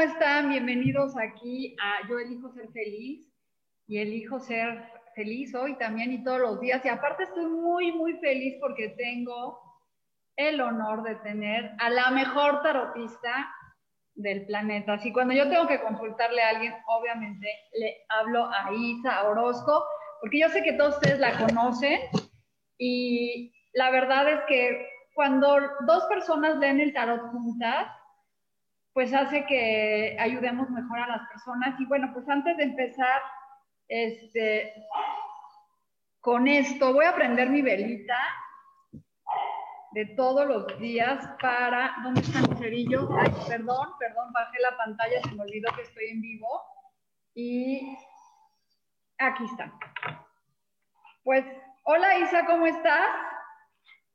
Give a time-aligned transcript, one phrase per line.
[0.00, 0.48] ¿Cómo están?
[0.48, 3.30] Bienvenidos aquí a Yo elijo ser feliz
[3.86, 4.82] y elijo ser
[5.14, 6.82] feliz hoy también y todos los días.
[6.86, 9.60] Y aparte estoy muy, muy feliz porque tengo
[10.36, 13.54] el honor de tener a la mejor tarotista
[14.14, 14.94] del planeta.
[14.94, 19.84] Así cuando yo tengo que consultarle a alguien, obviamente le hablo a Isa Orozco,
[20.22, 22.00] porque yo sé que todos ustedes la conocen
[22.78, 27.99] y la verdad es que cuando dos personas leen el tarot juntas,
[28.92, 31.78] pues hace que ayudemos mejor a las personas.
[31.80, 33.22] Y bueno, pues antes de empezar
[33.88, 34.74] este,
[36.20, 38.18] con esto, voy a prender mi velita
[39.92, 41.96] de todos los días para...
[42.02, 43.08] ¿Dónde está mi cerillo?
[43.18, 46.62] Ay, perdón, perdón, bajé la pantalla, se me olvidó que estoy en vivo.
[47.34, 47.96] Y
[49.18, 49.72] aquí está.
[51.22, 51.44] Pues,
[51.84, 53.08] hola Isa, ¿cómo estás?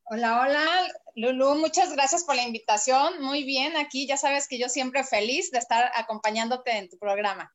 [0.05, 0.63] Hola, hola,
[1.15, 3.21] Lulu, muchas gracias por la invitación.
[3.21, 7.53] Muy bien, aquí ya sabes que yo siempre feliz de estar acompañándote en tu programa.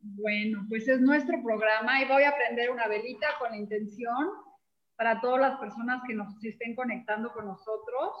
[0.00, 4.28] Bueno, pues es nuestro programa y voy a prender una velita con la intención
[4.96, 8.12] para todas las personas que nos estén conectando con nosotros,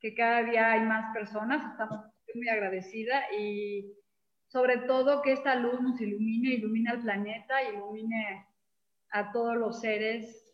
[0.00, 2.00] que cada día hay más personas, estamos
[2.34, 3.92] muy agradecida y
[4.48, 8.44] sobre todo que esta luz nos ilumine, ilumine al planeta, ilumine
[9.10, 10.50] a todos los seres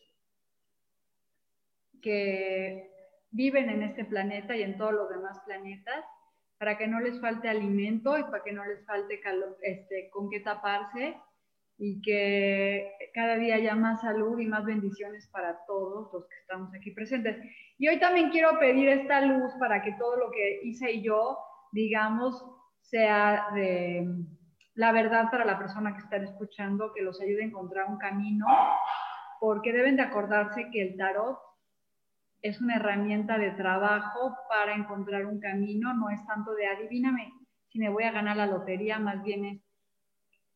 [2.03, 2.90] que
[3.31, 6.05] viven en este planeta y en todos los demás planetas,
[6.59, 9.21] para que no les falte alimento y para que no les falte
[9.63, 11.17] este, con qué taparse
[11.79, 16.75] y que cada día haya más salud y más bendiciones para todos los que estamos
[16.75, 17.39] aquí presentes.
[17.79, 21.39] Y hoy también quiero pedir esta luz para que todo lo que hice y yo
[21.73, 22.45] digamos
[22.83, 24.07] sea de
[24.75, 28.47] la verdad para la persona que está escuchando, que los ayude a encontrar un camino,
[29.41, 31.39] porque deben de acordarse que el tarot
[32.43, 37.33] es una herramienta de trabajo para encontrar un camino, no es tanto de adivíname
[37.71, 39.63] si me voy a ganar la lotería, más bien es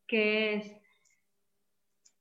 [0.06, 0.72] qué es,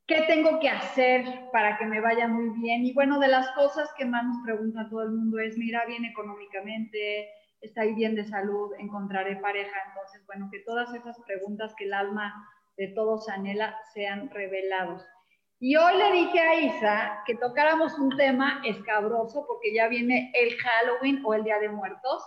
[0.06, 2.84] qué tengo que hacer para que me vaya muy bien.
[2.84, 6.04] Y bueno, de las cosas que más nos pregunta todo el mundo es, mira bien
[6.04, 7.28] económicamente,
[7.60, 9.76] está bien de salud, encontraré pareja.
[9.88, 12.32] Entonces, bueno, que todas esas preguntas que el alma
[12.76, 15.04] de todos anhela sean revelados.
[15.66, 20.58] Y hoy le dije a Isa que tocáramos un tema escabroso porque ya viene el
[20.58, 22.22] Halloween o el Día de Muertos.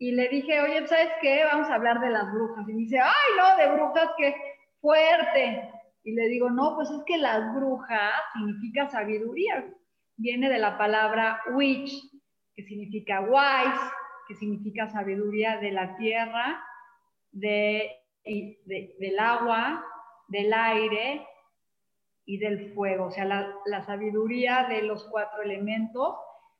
[0.00, 1.44] Y le dije, oye, ¿sabes qué?
[1.44, 2.68] Vamos a hablar de las brujas.
[2.68, 4.34] Y me dice, ay, no, de brujas, qué
[4.80, 5.70] fuerte.
[6.02, 9.64] Y le digo, no, pues es que las brujas significa sabiduría.
[10.16, 11.92] Viene de la palabra witch,
[12.56, 13.92] que significa wise,
[14.26, 16.60] que significa sabiduría de la tierra,
[17.30, 17.92] de,
[18.24, 19.86] del agua,
[20.26, 21.28] del aire
[22.24, 26.16] y del fuego, o sea, la, sabiduría de los cuatro elementos,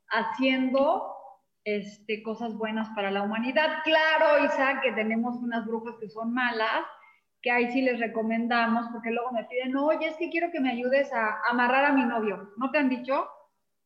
[0.09, 1.15] haciendo
[1.63, 3.79] este, cosas buenas para la humanidad.
[3.83, 6.85] Claro, Isa, que tenemos unas brujas que son malas,
[7.41, 10.71] que ahí sí les recomendamos, porque luego me piden, oye, es que quiero que me
[10.71, 12.53] ayudes a amarrar a mi novio.
[12.57, 13.27] ¿No te han dicho?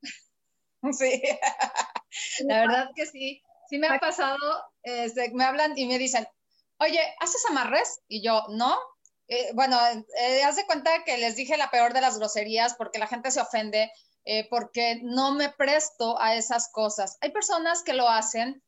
[0.91, 1.21] Sí,
[2.45, 3.41] la verdad que sí.
[3.67, 4.37] Sí me ha pasado,
[4.83, 6.25] este, me hablan y me dicen,
[6.79, 8.01] oye, ¿haces amarres?
[8.07, 8.77] Y yo, no,
[9.27, 9.77] eh, bueno,
[10.19, 13.31] eh, haz de cuenta que les dije la peor de las groserías porque la gente
[13.31, 13.91] se ofende
[14.23, 17.17] eh, porque no me presto a esas cosas.
[17.21, 18.63] Hay personas que lo hacen,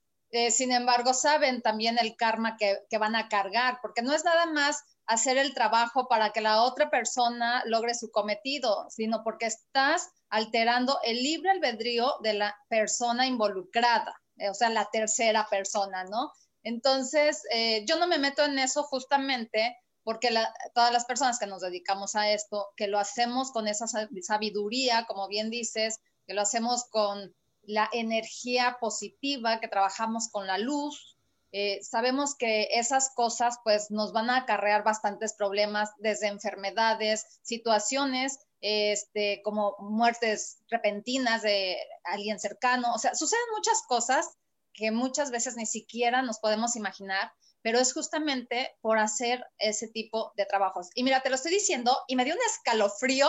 [0.52, 4.46] sin embargo, saben también el karma que, que van a cargar, porque no es nada
[4.46, 10.08] más hacer el trabajo para que la otra persona logre su cometido, sino porque estás
[10.30, 14.22] alterando el libre albedrío de la persona involucrada,
[14.52, 16.32] o sea, la tercera persona, ¿no?
[16.62, 17.42] Entonces,
[17.88, 19.76] yo no me meto en eso justamente
[20.10, 20.32] porque
[20.74, 25.28] todas las personas que nos dedicamos a esto, que lo hacemos con esa sabiduría, como
[25.28, 31.16] bien dices, que lo hacemos con la energía positiva, que trabajamos con la luz,
[31.52, 38.40] eh, sabemos que esas cosas pues nos van a acarrear bastantes problemas desde enfermedades, situaciones
[38.62, 44.28] este, como muertes repentinas de alguien cercano, o sea, suceden muchas cosas
[44.74, 50.32] que muchas veces ni siquiera nos podemos imaginar, pero es justamente por hacer ese tipo
[50.38, 50.90] de trabajos.
[50.96, 53.28] Y mira, te lo estoy diciendo y me dio un escalofrío.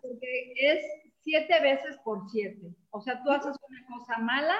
[0.00, 0.84] Porque es
[1.22, 2.74] siete veces por siete.
[2.90, 4.56] O sea, tú haces una cosa mala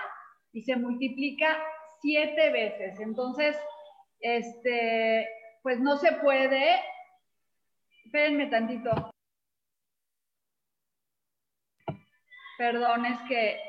[0.53, 1.57] y se multiplica
[2.01, 2.99] siete veces.
[3.01, 3.57] Entonces,
[4.21, 5.29] este,
[5.63, 6.81] pues no se puede.
[8.05, 9.11] Espérenme tantito.
[12.59, 13.61] Perdón, es que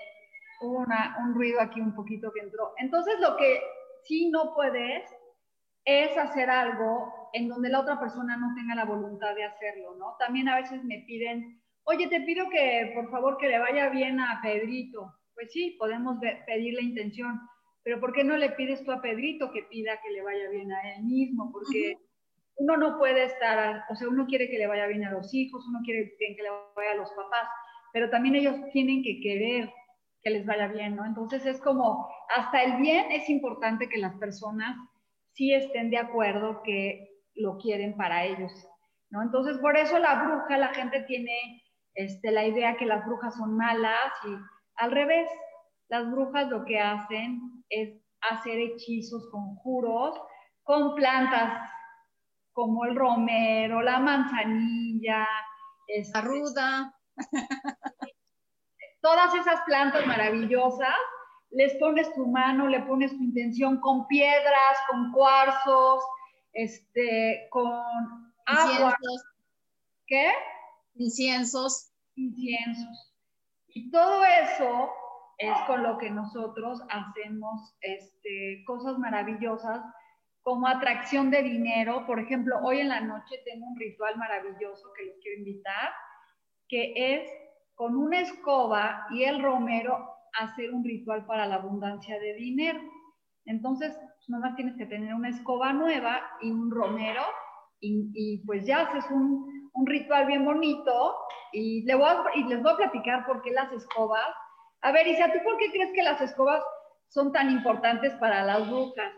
[0.62, 2.74] hubo un ruido aquí un poquito que entró.
[2.78, 3.62] Entonces, lo que
[4.08, 5.04] sí no puedes
[5.86, 10.16] es hacer algo en donde la otra persona no tenga la voluntad de hacerlo, ¿no?
[10.20, 14.20] También a veces me piden, oye, te pido que por favor que le vaya bien
[14.20, 15.14] a Pedrito.
[15.34, 17.40] Pues sí, podemos pedir la intención,
[17.84, 20.72] pero ¿por qué no le pides tú a Pedrito que pida que le vaya bien
[20.72, 21.52] a él mismo?
[21.52, 21.98] Porque
[22.58, 25.66] uno no puede estar, o sea, uno quiere que le vaya bien a los hijos,
[25.70, 27.48] uno quiere que le vaya a los papás,
[27.94, 29.72] pero también ellos tienen que querer
[30.22, 31.06] que les vaya bien, ¿no?
[31.06, 34.76] Entonces es como, hasta el bien es importante que las personas
[35.34, 38.52] sí estén de acuerdo que lo quieren para ellos,
[39.10, 39.22] ¿no?
[39.22, 43.56] Entonces por eso la bruja, la gente tiene este, la idea que las brujas son
[43.56, 44.30] malas y
[44.76, 45.30] al revés,
[45.90, 47.40] las brujas lo que hacen
[47.70, 48.00] es
[48.30, 50.20] hacer hechizos, conjuros
[50.64, 51.72] con plantas
[52.52, 55.28] como el romero, la manzanilla,
[55.88, 56.96] este, la ruda.
[59.02, 60.96] Todas esas plantas maravillosas,
[61.52, 66.04] les pones tu mano, le pones tu intención con piedras, con cuarzos,
[66.54, 67.82] este, con
[68.46, 68.98] agua.
[70.08, 70.32] ¿Qué?
[70.96, 71.92] Inciensos.
[72.16, 73.14] Inciensos.
[73.68, 74.90] Y todo eso
[75.38, 79.82] es con lo que nosotros hacemos este, cosas maravillosas
[80.42, 82.06] como atracción de dinero.
[82.08, 85.92] Por ejemplo, hoy en la noche tengo un ritual maravilloso que les quiero invitar,
[86.68, 87.30] que es
[87.78, 92.82] con una escoba y el romero hacer un ritual para la abundancia de dinero.
[93.46, 97.24] Entonces, pues, nomás tienes que tener una escoba nueva y un romero
[97.80, 101.16] y, pues ya haces un, ritual bien bonito
[101.54, 104.26] y les voy a platicar por qué las escobas
[104.82, 106.64] a ver, Isa, ¿tú por qué crees que las escobas
[107.10, 109.12] son tan importantes para las brujas?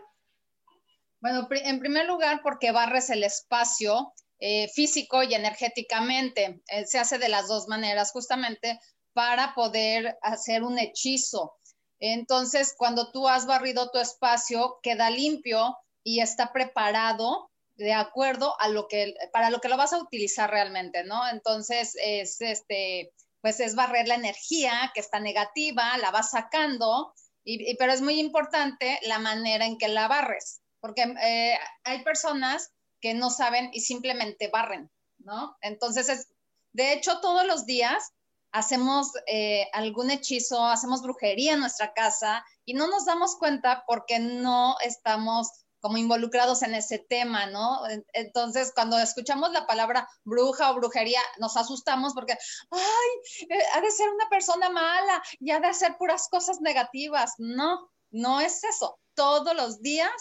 [1.20, 6.62] Bueno, en primer lugar, porque barres el espacio eh, físico y energéticamente.
[6.68, 8.80] Eh, se hace de las dos maneras, justamente
[9.12, 11.56] para poder hacer un hechizo.
[11.98, 18.68] Entonces, cuando tú has barrido tu espacio, queda limpio y está preparado de acuerdo a
[18.68, 21.28] lo que, para lo que lo vas a utilizar realmente, ¿no?
[21.28, 27.14] Entonces, es este, pues es barrer la energía que está negativa, la vas sacando,
[27.44, 32.70] y, pero es muy importante la manera en que la barres, porque eh, hay personas
[33.00, 35.56] que no saben y simplemente barren, ¿no?
[35.60, 36.28] Entonces, es,
[36.72, 38.12] de hecho, todos los días
[38.52, 44.18] hacemos eh, algún hechizo, hacemos brujería en nuestra casa y no nos damos cuenta porque
[44.18, 45.50] no estamos
[45.80, 47.80] como involucrados en ese tema, ¿no?
[48.12, 52.36] Entonces, cuando escuchamos la palabra bruja o brujería, nos asustamos porque,
[52.70, 57.32] ay, eh, ha de ser una persona mala y ha de hacer puras cosas negativas.
[57.38, 58.98] No, no es eso.
[59.14, 60.12] Todos los días,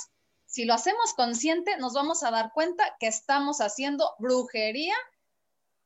[0.50, 4.96] si lo hacemos consciente, nos vamos a dar cuenta que estamos haciendo brujería.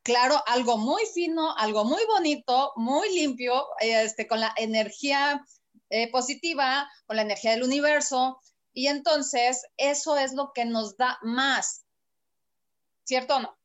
[0.03, 5.43] Claro, algo muy fino, algo muy bonito, muy limpio, este, con la energía
[5.89, 8.39] eh, positiva, con la energía del universo,
[8.71, 11.85] y entonces eso es lo que nos da más.
[13.03, 13.57] ¿Cierto o no?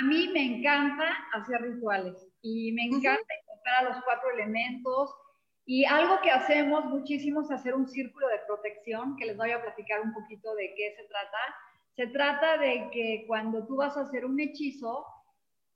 [0.00, 5.10] A mí me encanta hacer rituales y me encanta encontrar a los cuatro elementos.
[5.66, 9.62] Y algo que hacemos muchísimo es hacer un círculo de protección, que les voy a
[9.62, 11.38] platicar un poquito de qué se trata.
[11.96, 15.06] Se trata de que cuando tú vas a hacer un hechizo,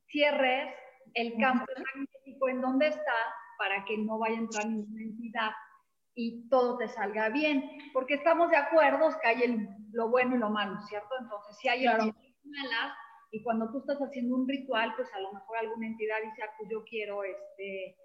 [0.07, 0.75] cierres
[1.15, 1.65] el campo
[1.95, 3.15] magnético en donde está
[3.59, 5.51] para que no vaya a entrar ninguna entidad
[6.15, 10.51] y todo te salga bien, porque estamos de acuerdo que hay lo bueno y lo
[10.51, 11.15] malo, ¿cierto?
[11.21, 12.13] Entonces, si hay claro.
[12.45, 12.93] malas,
[13.31, 16.51] y cuando tú estás haciendo un ritual, pues a lo mejor alguna entidad dice, ah,
[16.59, 17.97] pues yo quiero, este,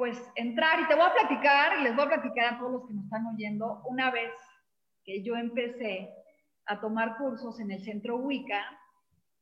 [0.00, 2.94] pues entrar, y te voy a platicar, les voy a platicar a todos los que
[2.94, 4.32] nos están oyendo, una vez
[5.04, 6.08] que yo empecé
[6.64, 8.64] a tomar cursos en el centro Wicca,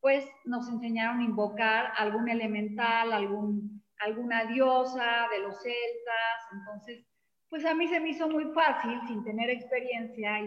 [0.00, 7.06] pues nos enseñaron a invocar algún elemental, algún, alguna diosa de los celtas, entonces
[7.48, 10.40] pues a mí se me hizo muy fácil, sin tener experiencia,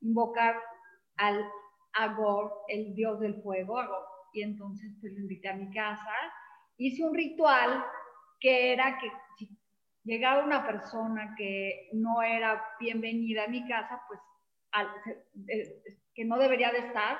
[0.00, 0.56] invocar
[1.16, 1.48] al
[1.92, 3.78] Agor, el dios del fuego,
[4.32, 6.12] Y entonces pues lo invité a mi casa,
[6.76, 7.84] hice un ritual
[8.40, 9.10] que era que
[10.08, 14.18] llegaba una persona que no era bienvenida a mi casa, pues
[16.14, 17.18] que no debería de estar,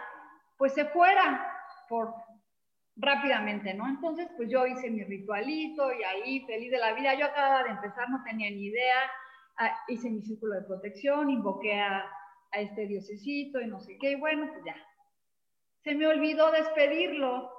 [0.56, 1.54] pues se fuera
[1.88, 2.14] por
[2.96, 3.86] rápidamente, ¿no?
[3.86, 7.70] Entonces, pues yo hice mi ritualito y ahí, feliz de la vida, yo acababa de
[7.70, 8.98] empezar, no tenía ni idea,
[9.58, 12.10] ah, hice mi círculo de protección, invoqué a,
[12.52, 14.76] a este diosecito y no sé qué, y bueno, pues ya.
[15.84, 17.52] Se me olvidó despedirlo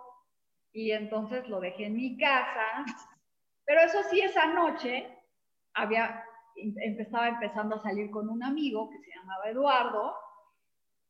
[0.73, 2.85] y entonces lo dejé en mi casa,
[3.65, 5.18] pero eso sí, esa noche
[5.73, 6.23] había,
[6.55, 10.15] estaba empezando a salir con un amigo que se llamaba Eduardo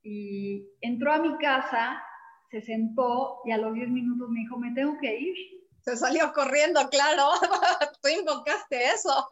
[0.03, 2.01] y entró a mi casa
[2.49, 5.35] se sentó y a los 10 minutos me dijo, me tengo que ir.
[5.81, 7.29] Se salió corriendo, claro.
[8.01, 9.27] Tú invocaste eso.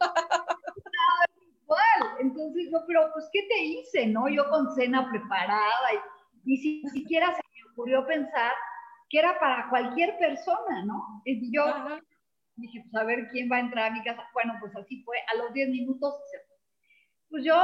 [2.20, 4.06] Entonces, yo, pero pues, ¿qué te hice?
[4.06, 4.28] ¿No?
[4.28, 5.94] Yo con cena preparada
[6.44, 6.56] y ni
[6.90, 8.52] siquiera se me ocurrió pensar
[9.10, 11.22] que era para cualquier persona, ¿no?
[11.24, 11.64] Y yo
[12.58, 14.22] dije, pues a ver quién va a entrar a mi casa.
[14.32, 15.16] Bueno, pues así fue.
[15.32, 16.14] A los 10 minutos
[17.30, 17.56] Pues yo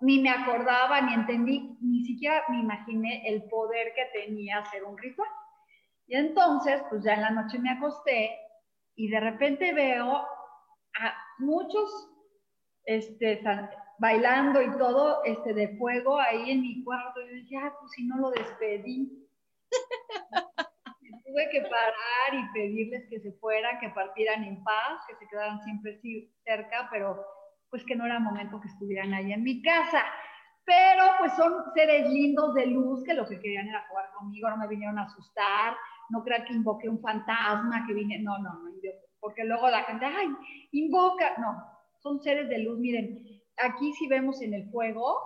[0.00, 4.98] ni me acordaba, ni entendí, ni siquiera me imaginé el poder que tenía hacer un
[4.98, 5.28] ritual.
[6.06, 8.38] Y entonces, pues ya en la noche me acosté
[8.96, 10.26] y de repente veo
[11.00, 12.10] a muchos
[12.84, 13.42] este,
[13.98, 17.20] bailando y todo este, de fuego ahí en mi cuarto.
[17.22, 19.26] Y yo dije, ah, pues si no lo despedí.
[21.24, 25.60] tuve que parar y pedirles que se fueran, que partieran en paz, que se quedaran
[25.62, 26.00] siempre
[26.44, 27.24] cerca, pero
[27.70, 30.04] pues que no era momento que estuvieran ahí en mi casa.
[30.66, 34.56] Pero pues son seres lindos de luz que lo que querían era jugar conmigo, no
[34.56, 35.76] me vinieron a asustar,
[36.10, 38.70] no crean que invoqué un fantasma, que vine, no, no, no,
[39.20, 40.28] porque luego la gente, ay,
[40.72, 41.64] invoca, no,
[41.98, 45.18] son seres de luz, miren, aquí si vemos en el fuego,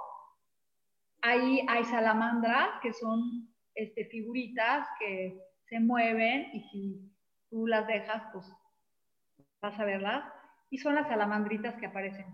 [1.22, 7.12] ahí hay salamandras que son este, figuritas que se mueven y si
[7.50, 8.46] tú las dejas, pues
[9.60, 10.24] vas a verlas
[10.70, 12.26] y son las salamandritas que aparecen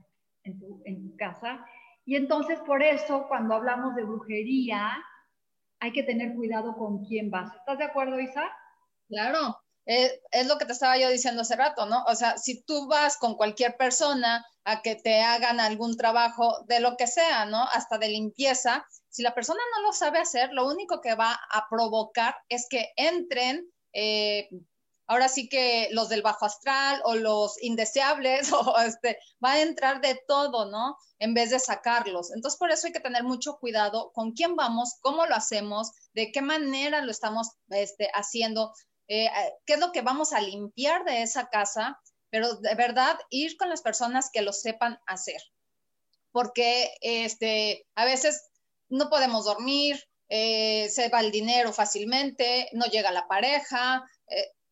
[0.44, 1.64] en tu, casa.
[2.04, 5.02] Y entonces por eso cuando hablamos de brujería
[5.80, 7.54] hay que tener cuidado con quién vas.
[7.54, 8.50] ¿Estás de acuerdo, Isa?
[9.08, 12.04] Claro, es, lo que te estaba yo diciendo hace rato, ¿no?
[12.04, 16.80] O sea, si tú vas con cualquier persona a que te hagan algún trabajo de
[16.80, 17.62] lo que sea, ¿no?
[17.72, 21.66] Hasta de limpieza, si la persona no lo sabe hacer, lo único que va a
[21.68, 24.48] provocar es que entren eh,
[25.06, 30.00] ahora sí que los del bajo astral o los indeseables, o este, va a entrar
[30.00, 30.96] de todo, ¿no?
[31.18, 32.32] En vez de sacarlos.
[32.34, 36.32] Entonces, por eso hay que tener mucho cuidado con quién vamos, cómo lo hacemos, de
[36.32, 38.72] qué manera lo estamos este, haciendo,
[39.08, 43.18] eh, eh, qué es lo que vamos a limpiar de esa casa, pero de verdad
[43.30, 45.40] ir con las personas que lo sepan hacer.
[46.32, 48.50] Porque este, a veces
[48.88, 54.04] no podemos dormir, eh, se va el dinero fácilmente, no llega la pareja,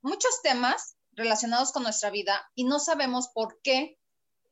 [0.00, 3.98] muchos temas relacionados con nuestra vida y no sabemos por qué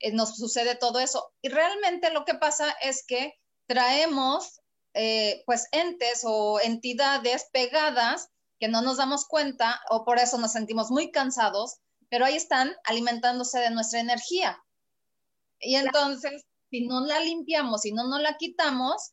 [0.00, 1.32] eh, nos sucede todo eso.
[1.42, 3.34] Y realmente lo que pasa es que
[3.66, 4.60] traemos
[4.94, 10.52] eh, pues entes o entidades pegadas que no nos damos cuenta o por eso nos
[10.52, 11.78] sentimos muy cansados,
[12.10, 14.62] pero ahí están alimentándose de nuestra energía.
[15.58, 19.12] Y entonces, si no la limpiamos, si no nos la quitamos,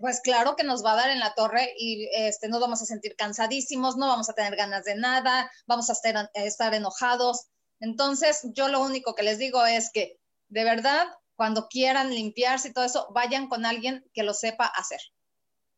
[0.00, 2.86] pues claro que nos va a dar en la torre y este, nos vamos a
[2.86, 7.48] sentir cansadísimos, no vamos a tener ganas de nada, vamos a estar, estar enojados.
[7.80, 12.72] Entonces, yo lo único que les digo es que, de verdad, cuando quieran limpiarse y
[12.72, 15.00] todo eso, vayan con alguien que lo sepa hacer.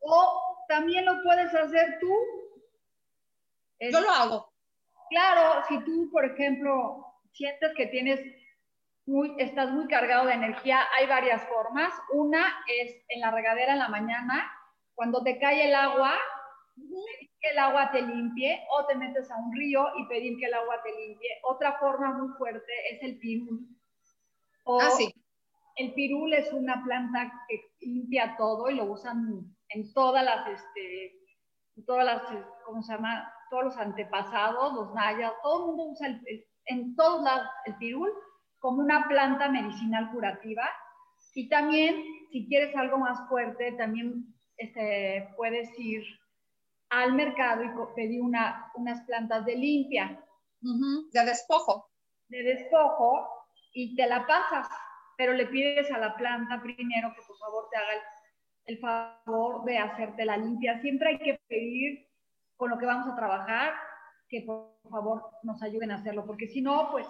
[0.01, 2.44] O también lo puedes hacer tú.
[3.93, 4.53] Yo lo hago.
[5.11, 8.21] Claro, si tú, por ejemplo, sientes que tienes
[9.07, 11.93] muy, estás muy cargado de energía, hay varias formas.
[12.13, 14.51] Una es en la regadera en la mañana,
[14.95, 16.15] cuando te cae el agua,
[16.75, 20.47] pedir que el agua te limpie, o te metes a un río y pedir que
[20.47, 21.31] el agua te limpie.
[21.43, 23.69] Otra forma muy fuerte es el pirul.
[24.67, 25.13] ah, sí.
[25.77, 31.13] El pirul es una planta que limpia todo y lo usan en todas las, este,
[31.85, 32.23] todas las,
[32.65, 33.29] ¿cómo se llama?
[33.55, 38.11] Todos los antepasados, los mayas, todo el mundo usa el, en todos lados el pirul
[38.59, 40.69] como una planta medicinal curativa.
[41.35, 44.25] Y también, si quieres algo más fuerte, también
[44.57, 46.03] este, puedes ir
[46.91, 50.21] al mercado y pedir una, unas plantas de limpia.
[51.13, 51.89] De despojo.
[52.27, 53.29] De despojo
[53.73, 54.67] y te la pasas,
[55.17, 57.93] pero le pides a la planta primero que por favor te haga
[58.67, 60.81] el, el favor de hacerte la limpia.
[60.81, 62.14] Siempre hay que pedir
[62.57, 63.75] con lo que vamos a trabajar
[64.29, 67.07] que por favor nos ayuden a hacerlo, porque si no, pues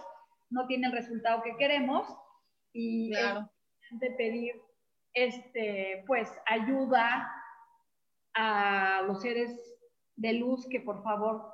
[0.51, 2.07] no tiene el resultado que queremos
[2.73, 4.61] y de pedir
[5.15, 7.31] este, pues ayuda
[8.35, 9.51] a los seres
[10.17, 11.53] de luz que por favor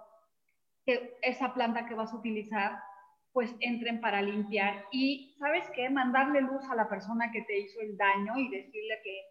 [0.87, 2.79] que esa planta que vas a utilizar
[3.33, 4.87] pues entren para limpiar.
[4.91, 5.89] Y, ¿sabes qué?
[5.89, 9.23] Mandarle luz a la persona que te hizo el daño y decirle que,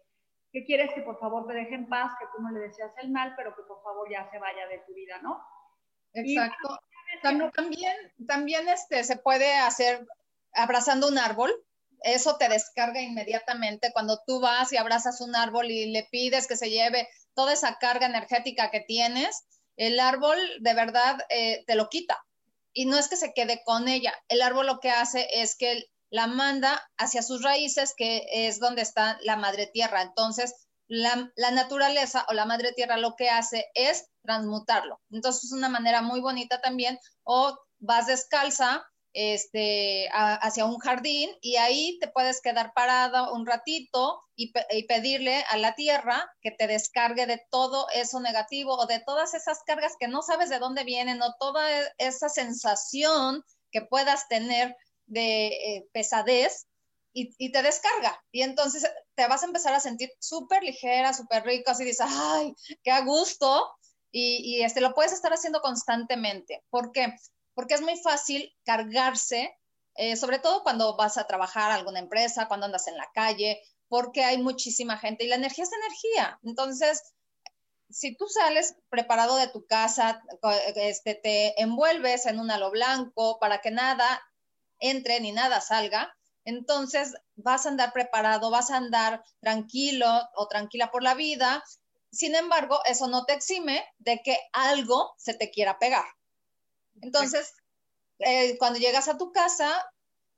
[0.52, 3.10] que quieres que por favor te deje en paz, que tú no le deseas el
[3.10, 5.40] mal, pero que por favor ya se vaya de tu vida, ¿no?
[6.12, 6.78] Exacto.
[7.54, 10.06] también, también este, se puede hacer
[10.52, 11.52] abrazando un árbol.
[12.02, 16.56] Eso te descarga inmediatamente cuando tú vas y abrazas un árbol y le pides que
[16.56, 19.46] se lleve toda esa carga energética que tienes.
[19.76, 22.24] El árbol de verdad eh, te lo quita
[22.72, 24.14] y no es que se quede con ella.
[24.28, 28.82] El árbol lo que hace es que la manda hacia sus raíces, que es donde
[28.82, 30.02] está la madre tierra.
[30.02, 30.54] Entonces,
[30.88, 35.00] la, naturaleza o la madre tierra lo que hace es transmutarlo.
[35.10, 36.98] Entonces, es una manera muy bonita también.
[37.22, 44.22] O vas descalza este, hacia un jardín y ahí te puedes quedar parada un ratito
[44.36, 44.52] y,
[44.86, 49.62] pedirle a la tierra que te descargue de todo eso negativo o de todas esas
[49.64, 54.76] cargas que no sabes de dónde vienen o toda e, esa sensación que puedas tener
[55.10, 56.66] de eh, pesadez
[57.12, 58.22] y, te descarga.
[58.32, 62.54] Y entonces te vas a empezar a sentir súper ligera, súper rico, así dices, ay,
[62.82, 63.68] qué a gusto.
[64.12, 66.64] Y, y, este, lo puedes estar haciendo constantemente.
[66.70, 67.14] ¿Por qué?
[67.60, 69.54] porque es muy fácil cargarse,
[69.96, 73.60] eh, sobre todo cuando vas a trabajar a alguna empresa, cuando andas en la calle,
[73.88, 76.40] porque hay muchísima gente y la energía es energía.
[76.42, 77.12] Entonces,
[77.90, 80.22] si tú sales preparado de tu casa,
[80.76, 84.22] este, te envuelves en un halo blanco para que nada
[84.80, 90.90] entre ni nada salga, entonces vas a andar preparado, vas a andar tranquilo o tranquila
[90.90, 91.62] por la vida.
[92.10, 96.06] Sin embargo, eso no te exime de que algo se te quiera pegar.
[97.02, 97.54] Entonces,
[98.18, 99.86] eh, cuando llegas a tu casa,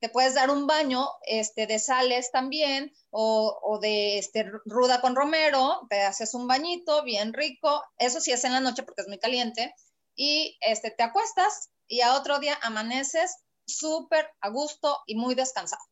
[0.02, 5.86] te puedes dar un baño este, de sales también o, de este, ruda con romero,
[5.88, 9.20] te haces un bañito bien rico, eso sí es en la noche porque es muy
[9.20, 9.72] caliente,
[10.16, 15.82] y este, te acuestas y a otro día amaneces súper a gusto y muy descansado.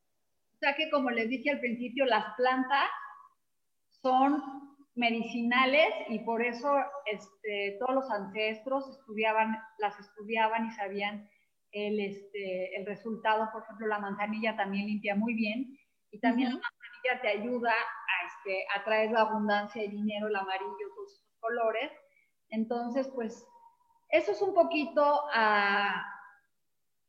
[0.55, 2.89] O sea que como les dije al principio, las plantas
[4.03, 4.43] son
[4.95, 6.71] medicinales y por eso
[7.07, 11.29] este, todos los ancestros estudiaban, las estudiaban y sabían
[11.73, 13.49] el, este, el resultado.
[13.53, 15.79] Por ejemplo, la manzanilla también limpia muy bien
[16.11, 20.37] y también la manzanilla te ayuda a, este, a traer la abundancia de dinero, el
[20.37, 21.91] amarillo, todos esos colores.
[22.51, 23.47] Entonces, pues
[24.11, 26.05] eso es un poquito a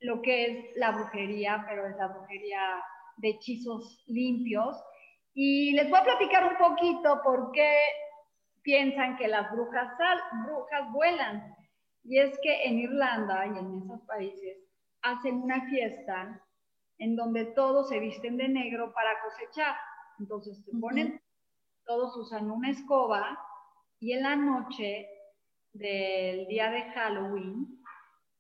[0.02, 2.84] lo que es la brujería, pero es la brujería
[3.18, 4.76] de hechizos limpios
[5.34, 7.78] y les voy a platicar un poquito por qué
[8.64, 9.88] piensan que las brujas,
[10.46, 11.56] brujas vuelan.
[12.04, 14.58] Y es que en Irlanda y en esos países
[15.04, 16.44] hacen una fiesta
[16.98, 19.76] en donde todos se visten de negro para cosechar.
[20.20, 21.22] Entonces se ponen,
[21.86, 23.40] todos usan una escoba
[24.00, 25.08] y en la noche
[25.74, 27.82] del día de Halloween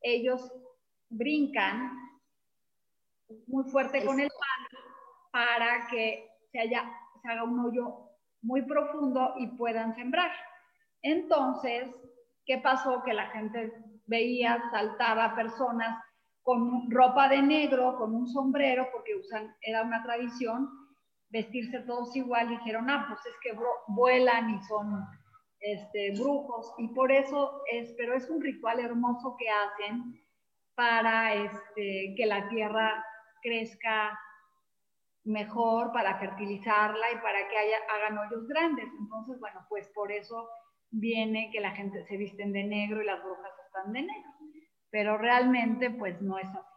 [0.01, 0.51] ellos
[1.11, 1.97] brincan
[3.47, 4.83] muy fuerte con el palo
[5.31, 8.09] para que se, haga un hoyo
[8.41, 10.31] muy profundo y puedan sembrar.
[11.01, 11.87] Entonces,
[12.45, 13.03] ¿qué pasó?
[13.03, 13.73] Que la gente
[14.07, 15.97] veía, saltaba personas
[16.43, 20.69] con ropa de negro, con un sombrero, porque usan, era una tradición,
[21.29, 25.05] vestirse todos igual, dijeron, ah, pues es que vuelan y son
[25.59, 30.19] este, brujos, y por eso es, pero es un ritual hermoso que hacen
[30.75, 33.05] para este, que la tierra
[33.41, 34.17] crezca
[35.23, 38.87] mejor para fertilizarla y para que haya, hagan hoyos grandes.
[38.99, 40.49] Entonces, bueno, pues por eso
[40.89, 44.31] viene que la gente se visten de negro y las brujas están de negro.
[44.89, 46.71] Pero realmente, pues no es así.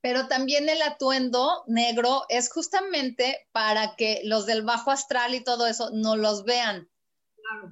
[0.00, 5.66] Pero también el atuendo negro es justamente para que los del bajo astral y todo
[5.66, 6.88] eso no los vean,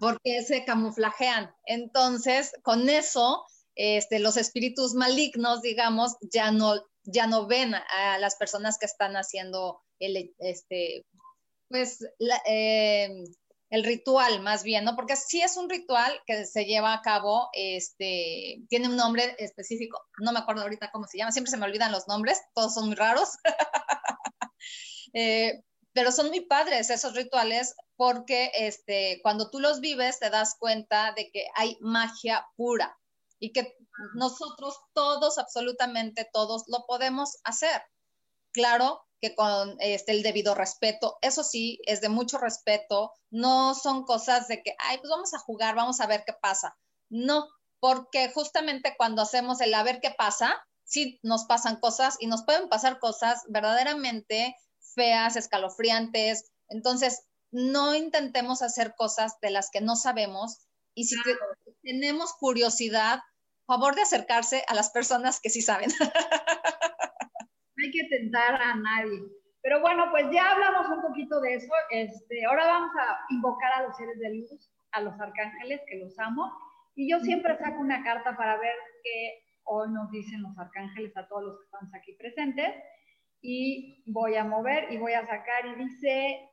[0.01, 1.55] porque se camuflajean.
[1.67, 6.75] Entonces, con eso, este, los espíritus malignos, digamos, ya no
[7.07, 11.07] ya no ven a las personas que están haciendo el, este,
[11.69, 12.05] pues,
[12.47, 13.25] eh,
[13.71, 14.95] el ritual más bien, ¿no?
[14.95, 20.01] Porque sí es un ritual que se lleva a cabo, este, tiene un nombre específico,
[20.19, 22.87] no me acuerdo ahorita cómo se llama, siempre se me olvidan los nombres, todos son
[22.87, 23.31] muy raros,
[25.15, 25.63] eh,
[25.93, 31.13] pero son muy padres esos rituales porque este, cuando tú los vives te das cuenta
[31.13, 32.97] de que hay magia pura
[33.39, 33.77] y que
[34.15, 37.83] nosotros todos, absolutamente todos, lo podemos hacer.
[38.53, 44.05] Claro que con este, el debido respeto, eso sí, es de mucho respeto, no son
[44.05, 46.77] cosas de que, ay, pues vamos a jugar, vamos a ver qué pasa.
[47.09, 47.49] No,
[47.81, 52.45] porque justamente cuando hacemos el a ver qué pasa, sí nos pasan cosas y nos
[52.45, 54.57] pueden pasar cosas verdaderamente
[54.95, 56.51] feas, escalofriantes.
[56.69, 60.59] Entonces, no intentemos hacer cosas de las que no sabemos
[60.95, 61.17] y si
[61.87, 63.21] tenemos curiosidad,
[63.67, 65.91] favor de acercarse a las personas que sí saben.
[67.79, 69.21] No hay que tentar a nadie.
[69.61, 71.71] Pero bueno, pues ya hablamos un poquito de eso.
[71.91, 76.19] Este, ahora vamos a invocar a los seres de luz, a los arcángeles, que los
[76.19, 76.51] amo.
[76.95, 81.29] Y yo siempre saco una carta para ver qué hoy nos dicen los arcángeles a
[81.29, 82.83] todos los que estamos aquí presentes.
[83.43, 86.49] Y voy a mover y voy a sacar y dice,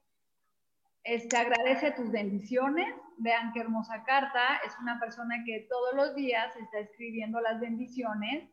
[1.03, 2.93] este, agradece tus bendiciones.
[3.17, 4.57] Vean qué hermosa carta.
[4.65, 8.49] Es una persona que todos los días está escribiendo las bendiciones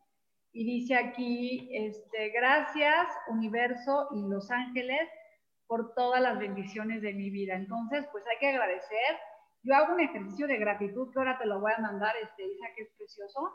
[0.53, 5.09] y dice aquí, este, gracias universo y los ángeles
[5.67, 7.55] por todas las bendiciones de mi vida.
[7.55, 9.17] Entonces, pues hay que agradecer.
[9.63, 12.67] Yo hago un ejercicio de gratitud que ahora te lo voy a mandar, este, Isa,
[12.75, 13.53] que es precioso,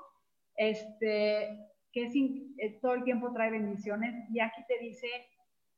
[0.56, 1.50] este,
[1.92, 5.08] que eh, todo el tiempo trae bendiciones y aquí te dice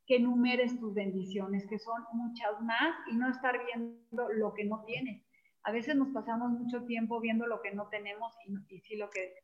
[0.07, 4.83] que enumeres tus bendiciones, que son muchas más y no estar viendo lo que no
[4.85, 5.21] tienes.
[5.63, 9.09] A veces nos pasamos mucho tiempo viendo lo que no tenemos y, y sí lo
[9.09, 9.35] que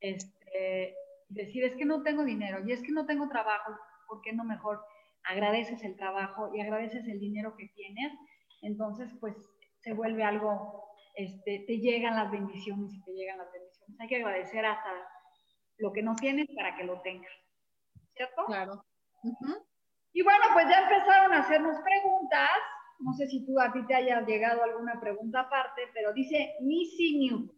[0.00, 0.94] este,
[1.28, 3.72] decir, es que no tengo dinero y es que no tengo trabajo,
[4.06, 4.84] ¿por qué no mejor
[5.24, 8.12] agradeces el trabajo y agradeces el dinero que tienes?
[8.62, 9.34] Entonces, pues
[9.80, 14.00] se vuelve algo, este, te llegan las bendiciones y te llegan las bendiciones.
[14.00, 14.90] Hay que agradecer hasta
[15.78, 17.32] lo que no tienes para que lo tengas,
[18.14, 18.44] ¿cierto?
[18.46, 18.84] Claro.
[20.14, 22.48] Y bueno, pues ya empezaron a hacernos preguntas.
[23.00, 27.18] No sé si tú a ti te haya llegado alguna pregunta aparte, pero dice Missy
[27.18, 27.52] New.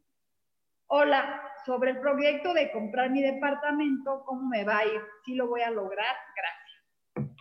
[0.87, 5.03] Hola, sobre el proyecto de comprar mi departamento, ¿cómo me va a ir?
[5.25, 6.16] ¿Sí lo voy a lograr?
[6.35, 7.37] Gracias.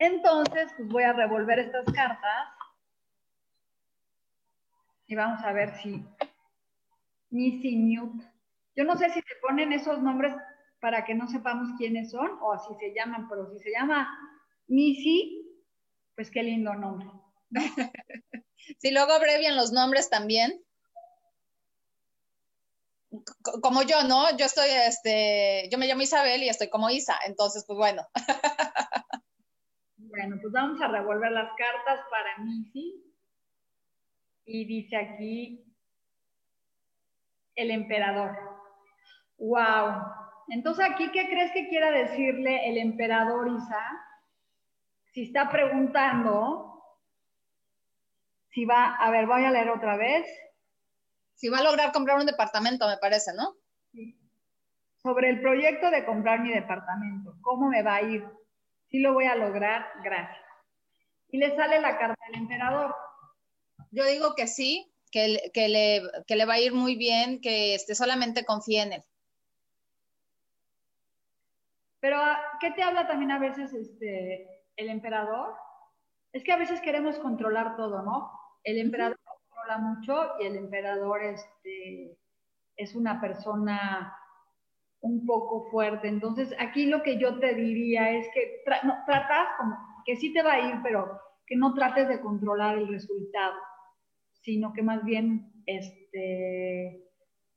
[0.00, 2.48] Entonces, pues voy a revolver estas cartas
[5.06, 6.04] y vamos a ver si
[7.30, 8.24] Missy Newt.
[8.74, 10.34] Yo no sé si se ponen esos nombres
[10.80, 14.08] para que no sepamos quiénes son o así se llaman, pero si se llama
[14.66, 15.44] Missy,
[16.14, 17.08] pues qué lindo nombre.
[18.78, 20.62] si luego abrevian los nombres también
[23.62, 24.36] como yo, ¿no?
[24.36, 28.06] Yo estoy, este, yo me llamo Isabel y estoy como Isa, entonces, pues bueno.
[30.10, 33.04] Bueno, pues vamos a revolver las cartas para Missy.
[34.46, 35.62] Y dice aquí
[37.54, 38.36] el emperador.
[39.36, 40.27] Wow.
[40.50, 43.82] Entonces aquí, ¿qué crees que quiera decirle el emperador Isa?
[45.12, 46.82] Si está preguntando,
[48.50, 50.26] si va, a ver, voy a leer otra vez
[51.38, 53.54] si va a lograr comprar un departamento, me parece, ¿no?
[53.92, 54.18] Sí.
[55.00, 58.24] Sobre el proyecto de comprar mi departamento, ¿cómo me va a ir?
[58.90, 60.44] Si lo voy a lograr, gracias.
[61.28, 62.92] Y le sale la carta del emperador.
[63.92, 67.76] Yo digo que sí, que, que, le, que le va a ir muy bien, que
[67.76, 69.04] este, solamente confíe en él.
[72.00, 72.18] Pero,
[72.60, 75.54] ¿qué te habla también a veces este, el emperador?
[76.32, 78.30] Es que a veces queremos controlar todo, ¿no?
[78.64, 79.18] El emperador
[79.76, 82.16] mucho y el emperador este,
[82.76, 84.14] es una persona
[85.00, 86.08] un poco fuerte.
[86.08, 90.42] Entonces, aquí lo que yo te diría es que no, tratas como que sí te
[90.42, 93.54] va a ir, pero que no trates de controlar el resultado,
[94.40, 97.04] sino que más bien, este,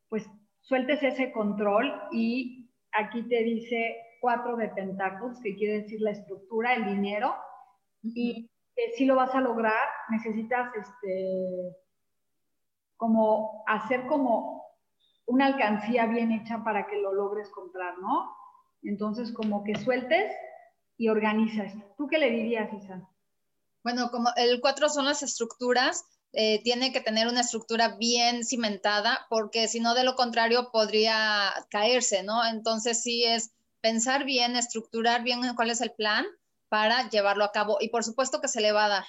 [0.10, 6.12] pues, sueltes ese control y aquí te dice cuatro de pentáculos, que quiere decir la
[6.12, 7.36] estructura, el dinero,
[8.04, 11.76] y que si lo vas a lograr, necesitas este,
[12.96, 14.64] como hacer como
[15.26, 18.32] una alcancía bien hecha para que lo logres comprar, ¿no?
[18.84, 20.32] Entonces, como que sueltes
[20.98, 21.74] y organizas.
[21.98, 23.08] ¿Tú qué le dirías, Isa?
[23.84, 29.26] Bueno, como el cuatro son las estructuras, eh, tiene que tener una estructura bien cimentada,
[29.30, 32.46] porque si no, de lo contrario, podría caerse, ¿no?
[32.46, 33.52] Entonces, sí es
[33.82, 36.26] pensar bien, estructurar bien cuál es el plan
[36.70, 37.78] para llevarlo a cabo.
[37.82, 39.04] Y por supuesto que se le va a dar.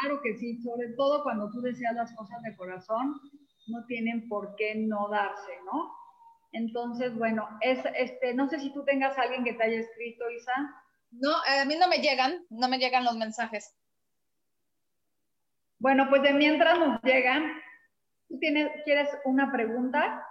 [0.00, 3.20] Claro que sí, sobre todo cuando tú deseas las cosas de corazón,
[3.66, 5.94] no tienen por qué no darse, ¿no?
[6.52, 10.52] Entonces, bueno, es, este, no sé si tú tengas alguien que te haya escrito, Isa.
[11.10, 13.74] No, eh, a mí no me llegan, no me llegan los mensajes.
[15.78, 17.52] Bueno, pues de mientras nos llegan,
[18.28, 20.26] ¿tú tienes, quieres una pregunta?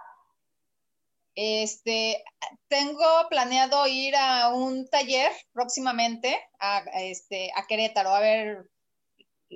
[1.36, 2.22] Este,
[2.68, 8.70] tengo planeado ir a un taller próximamente a, este, a Querétaro, a ver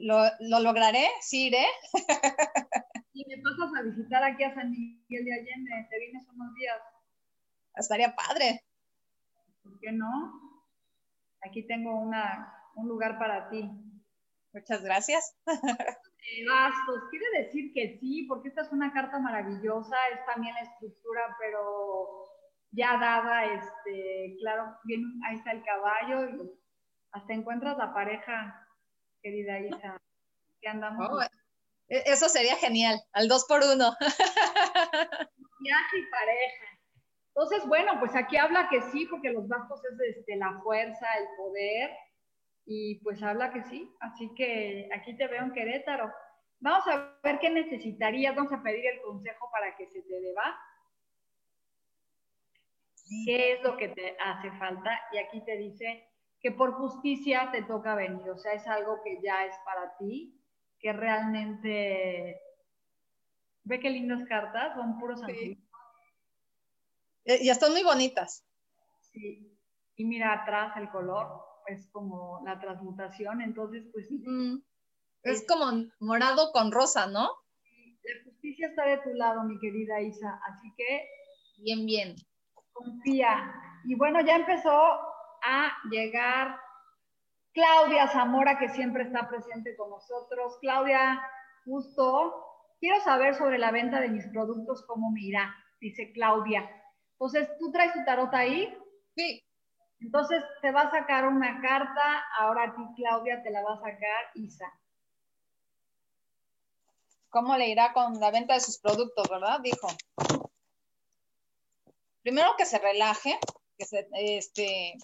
[0.02, 1.08] ¿Lo, lograré?
[1.20, 1.64] ¿Sí iré?
[3.12, 6.78] y me pasas a visitar aquí a San Miguel de Allende, te vienes unos días.
[7.74, 8.62] Estaría padre.
[9.62, 10.40] ¿Por qué no?
[11.42, 13.70] Aquí tengo una, un lugar para ti.
[14.58, 15.36] Muchas gracias.
[15.46, 21.36] Bastos, quiere decir que sí, porque esta es una carta maravillosa, es también la estructura,
[21.38, 22.26] pero
[22.72, 26.50] ya dada, este, claro, bien, ahí está el caballo y
[27.12, 28.66] hasta encuentras la pareja
[29.22, 29.96] querida Isa.
[30.60, 31.08] ¿Qué andamos?
[31.08, 31.22] Oh,
[31.88, 33.94] e-, eso sería genial, al dos por uno.
[35.60, 36.66] viaje y pareja.
[37.28, 41.28] Entonces, bueno, pues aquí habla que sí, porque los bastos es este, la fuerza, el
[41.36, 41.90] poder,
[42.70, 43.90] y pues habla que sí.
[43.98, 46.12] Así que aquí te veo en Querétaro.
[46.60, 50.60] Vamos a ver qué necesitarías, vamos a pedir el consejo para que se te deba.
[53.24, 55.00] ¿Qué es lo que te hace falta?
[55.12, 56.06] Y aquí te dice
[56.40, 60.38] que por justicia te toca venir, o sea, es algo que ya es para ti,
[60.78, 62.38] que realmente...
[63.64, 65.58] Ve qué lindas cartas, son puros sí.
[67.24, 68.46] Eh, ya están muy bonitas.
[69.12, 69.58] Sí,
[69.96, 74.08] y mira atrás el color, es como la transmutación, entonces pues...
[75.22, 75.66] Es, como
[76.00, 77.28] morado con rosa, ¿no?
[78.02, 81.08] La justicia está de tu lado, mi querida Isa, así que...
[81.58, 82.14] Bien, bien.
[82.72, 83.52] Confía.
[83.84, 86.58] Y bueno, ya empezó a llegar
[87.52, 90.56] Claudia Zamora, que siempre está presente con nosotros.
[90.60, 91.20] Claudia,
[91.64, 92.44] justo,
[92.78, 96.70] quiero saber sobre la venta de mis productos, cómo me irá, dice Claudia.
[97.12, 98.72] Entonces, ¿tú traes tu tarot ahí?
[99.16, 99.42] Sí.
[100.00, 103.80] Entonces, te va a sacar una carta, ahora a ti, Claudia, te la va a
[103.80, 104.72] sacar Isa.
[107.30, 109.60] ¿Cómo le irá con la venta de sus productos, verdad?
[109.60, 109.88] Dijo.
[112.22, 113.38] Primero que se relaje,
[113.76, 114.96] que se, este,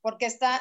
[0.00, 0.60] porque está,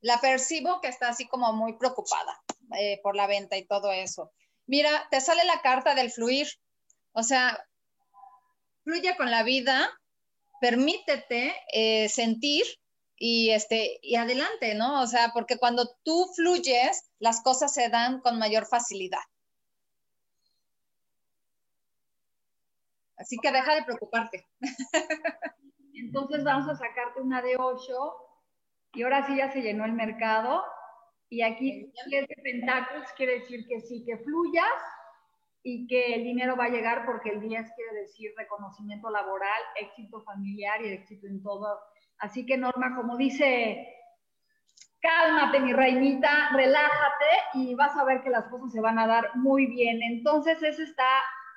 [0.00, 2.40] la percibo que está así como muy preocupada
[2.78, 4.32] eh, por la venta y todo eso.
[4.66, 6.48] Mira, te sale la carta del fluir,
[7.12, 7.58] o sea,
[8.84, 9.90] fluye con la vida,
[10.60, 12.64] permítete eh, sentir
[13.24, 15.00] y, este, y adelante, ¿no?
[15.00, 19.22] O sea, porque cuando tú fluyes, las cosas se dan con mayor facilidad.
[23.16, 24.44] Así que deja de preocuparte.
[25.94, 27.92] Entonces vamos a sacarte una de 8
[28.94, 30.64] y ahora sí ya se llenó el mercado.
[31.28, 34.66] Y aquí 10 de pentáculos quiere decir que sí, que fluyas
[35.62, 40.24] y que el dinero va a llegar porque el 10 quiere decir reconocimiento laboral, éxito
[40.24, 41.78] familiar y éxito en todo.
[42.18, 43.88] Así que Norma, como dice,
[45.00, 49.36] cálmate mi reinita, relájate y vas a ver que las cosas se van a dar
[49.36, 50.00] muy bien.
[50.02, 51.08] Entonces, esa está,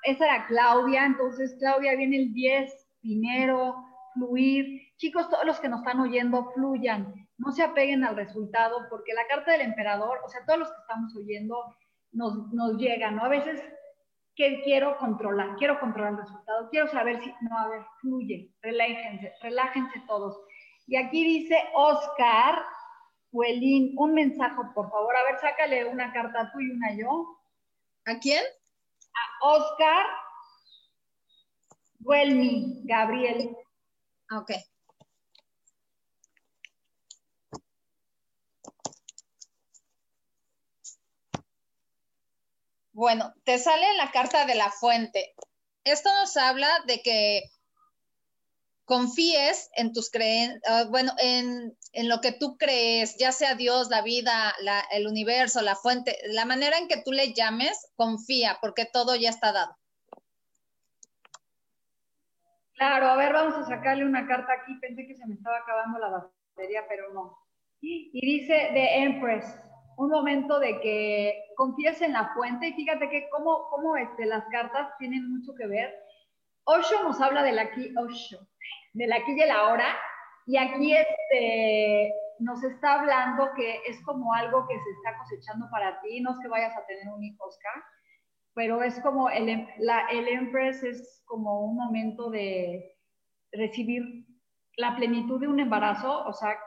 [0.03, 3.75] esa era Claudia, entonces Claudia viene el 10, dinero,
[4.13, 4.81] fluir.
[4.97, 9.27] Chicos, todos los que nos están oyendo, fluyan, no se apeguen al resultado porque la
[9.27, 11.75] carta del emperador, o sea, todos los que estamos oyendo,
[12.11, 13.25] nos, nos llega, ¿no?
[13.25, 13.61] A veces
[14.35, 19.33] que quiero controlar, quiero controlar el resultado, quiero saber si, no, a ver, fluye, relájense,
[19.41, 20.37] relájense todos.
[20.87, 22.61] Y aquí dice Oscar
[23.31, 27.37] Huelín, un mensaje, por favor, a ver, sácale una carta tú y una yo.
[28.05, 28.43] ¿A quién?
[29.13, 30.05] A Oscar
[32.01, 33.55] Huelmi, Gabriel.
[34.31, 34.51] Ok.
[42.95, 45.35] Bueno, te sale la carta de la fuente.
[45.83, 47.41] Esto nos habla de que
[48.85, 51.75] confíes en tus creencias, ah, bueno, en,
[52.07, 54.53] lo que tú crees, ya sea Dios, la vida,
[54.93, 59.29] el universo, la fuente, la manera en que tú le llames, confía, porque todo ya
[59.29, 59.75] está dado.
[62.75, 64.73] Claro, a ver, vamos a sacarle una carta aquí.
[64.79, 67.37] Pensé que se me estaba acabando la batería, pero no.
[67.81, 69.64] Y dice The Empress
[69.97, 72.67] un momento de que confíes en la fuente.
[72.67, 75.93] Y fíjate que cómo, cómo este, las cartas tienen mucho que ver.
[76.65, 78.39] Osho nos habla del aquí, Osho,
[78.93, 79.95] del aquí y el ahora,
[80.47, 86.01] y aquí este, nos está hablando que es como algo que se está cosechando para
[86.01, 87.83] ti, no es que vayas a tener un hijo, Oscar,
[88.55, 92.97] pero es como el, la, el Empress es como un momento de
[93.51, 94.25] recibir
[94.77, 96.57] la plenitud de un embarazo, o sea,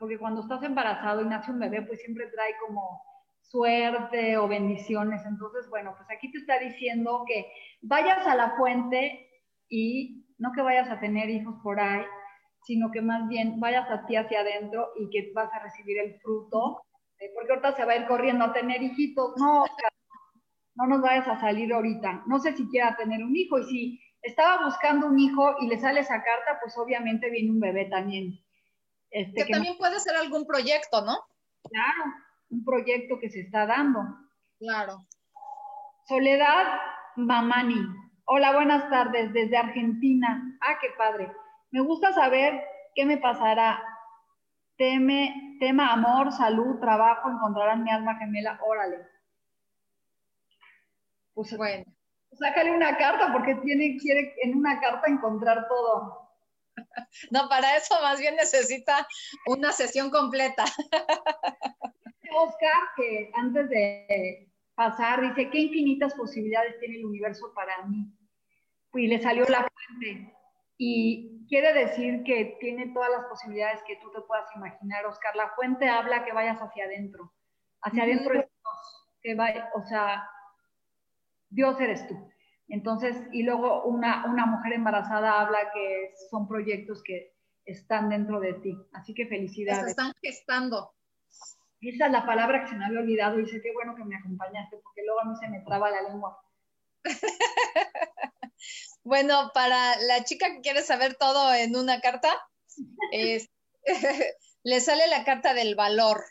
[0.00, 3.02] porque cuando estás embarazado y nace un bebé, pues siempre trae como
[3.42, 5.20] suerte o bendiciones.
[5.26, 7.46] Entonces, bueno, pues aquí te está diciendo que
[7.82, 9.28] vayas a la fuente
[9.68, 12.02] y no que vayas a tener hijos por ahí,
[12.62, 16.18] sino que más bien vayas a ti hacia adentro y que vas a recibir el
[16.20, 16.80] fruto,
[17.18, 19.34] eh, porque ahorita se va a ir corriendo a tener hijitos.
[19.36, 19.66] No,
[20.76, 22.24] no nos vayas a salir ahorita.
[22.26, 25.78] No sé si quiera tener un hijo y si estaba buscando un hijo y le
[25.78, 28.40] sale esa carta, pues obviamente viene un bebé también.
[29.10, 31.18] Este, que, también puede ser algún proyecto, ¿no?
[31.68, 32.04] Claro,
[32.50, 34.00] un proyecto que se está dando.
[34.58, 35.04] Claro.
[36.06, 36.80] Soledad
[37.16, 37.86] Mamani.
[38.24, 40.56] Hola, buenas tardes desde Argentina.
[40.60, 41.32] Ah, qué padre.
[41.70, 42.62] Me gusta saber
[42.94, 43.82] qué me pasará.
[44.76, 48.58] Teme, tema amor, salud, trabajo, encontrarán mi alma gemela.
[48.62, 49.06] Órale.
[51.34, 51.84] Pues bueno.
[52.32, 56.19] Sácale una carta porque tiene, quiere en una carta encontrar todo.
[57.30, 59.06] No, para eso más bien necesita
[59.46, 60.64] una sesión completa.
[62.32, 68.06] Oscar, que antes de pasar, dice, ¿qué infinitas posibilidades tiene el universo para mí?
[68.94, 70.34] y le salió la fuente.
[70.78, 75.36] Y quiere decir que tiene todas las posibilidades que tú te puedas imaginar, Oscar.
[75.36, 77.32] La fuente habla que vayas hacia adentro.
[77.82, 80.28] Hacia adentro es Dios, que vaya, o sea,
[81.50, 82.30] Dios eres tú.
[82.70, 88.54] Entonces, y luego una, una mujer embarazada habla que son proyectos que están dentro de
[88.54, 88.76] ti.
[88.92, 89.84] Así que felicidades.
[89.84, 90.94] Se están gestando.
[91.80, 94.16] Esa es la palabra que se me había olvidado y sé qué bueno que me
[94.16, 96.38] acompañaste, porque luego a mí se me traba la lengua.
[99.02, 102.28] bueno, para la chica que quiere saber todo en una carta,
[104.62, 106.22] le sale la carta del valor.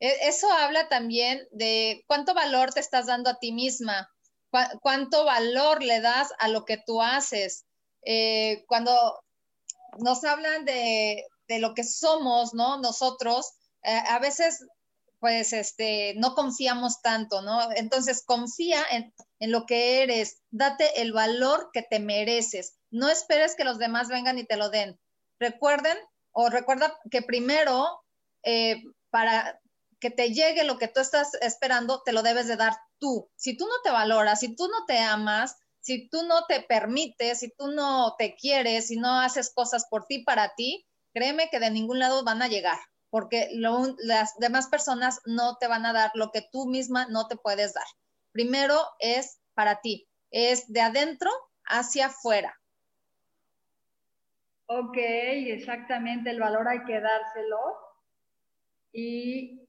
[0.00, 4.10] E, eso habla también de cuánto valor te estás dando a ti misma,
[4.80, 7.64] cuánto valor le das a lo que tú haces.
[8.02, 9.20] Eh, cuando
[9.98, 12.78] nos hablan de, lo que somos, ¿no?
[12.78, 14.66] Nosotros, eh, a veces,
[15.20, 17.70] pues, este, no confiamos tanto, ¿no?
[17.72, 22.76] Entonces, confía en, lo que eres, date el valor que te mereces.
[22.90, 24.98] No esperes que los demás vengan y te lo den.
[25.38, 25.96] Recuerden,
[26.32, 28.02] o recuerda que primero,
[28.42, 29.60] eh, para
[30.00, 33.30] que te llegue lo que tú estás esperando, te lo debes de dar tú.
[33.36, 37.40] Si tú no te valoras, si tú no te amas, si tú no te permites,
[37.40, 41.60] si tú no te quieres, si no haces cosas por ti, para ti, créeme que
[41.60, 42.78] de ningún lado van a llegar,
[43.10, 47.36] porque las demás personas no te van a dar lo que tú misma no te
[47.36, 47.86] puedes dar.
[48.32, 51.30] Primero es para ti, es de adentro
[51.64, 52.60] hacia afuera.
[54.66, 57.58] Ok, exactamente, el valor hay que dárselo.
[58.92, 59.68] Y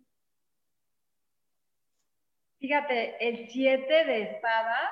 [2.59, 4.91] fíjate, el 7 de espadas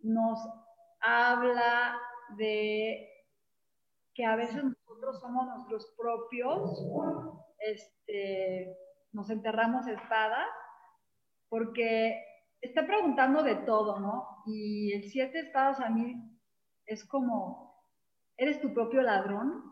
[0.00, 0.38] nos
[1.00, 1.98] habla
[2.36, 3.08] de
[4.14, 6.86] que a veces nosotros somos nuestros propios,
[7.58, 8.76] este,
[9.12, 10.48] nos enterramos espadas,
[11.48, 12.22] porque
[12.60, 14.42] está preguntando de todo, ¿no?
[14.46, 16.14] Y el siete espadas a mí
[16.86, 17.74] es como,
[18.36, 19.62] eres tu propio ladrón,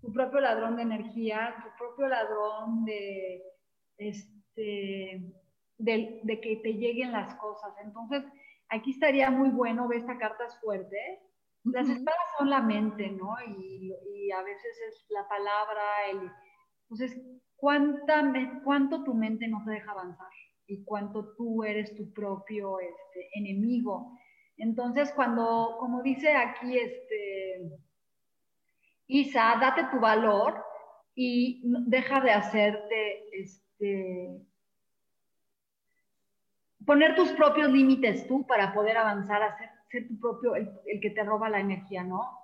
[0.00, 3.42] tu propio ladrón de energía, tu propio ladrón de,
[3.98, 5.32] este,
[5.78, 7.72] de, de que te lleguen las cosas.
[7.82, 8.24] Entonces,
[8.68, 10.96] aquí estaría muy bueno, ver esta carta es fuerte.
[11.64, 13.34] Las espadas son la mente, ¿no?
[13.46, 13.92] Y,
[14.32, 16.30] a veces es la palabra, el...
[16.82, 17.20] Entonces,
[17.56, 18.32] ¿cuánta,
[18.64, 20.30] ¿cuánto tu mente no te deja avanzar?
[20.66, 24.18] Y cuánto tú eres tu propio este, enemigo.
[24.56, 27.78] Entonces, cuando, como dice aquí, este,
[29.06, 30.64] Isa, date tu valor
[31.14, 34.40] y deja de hacerte, este,
[36.86, 39.56] poner tus propios límites tú para poder avanzar a
[39.90, 42.38] ser, tu propio, el, que te roba la energía, ¿no?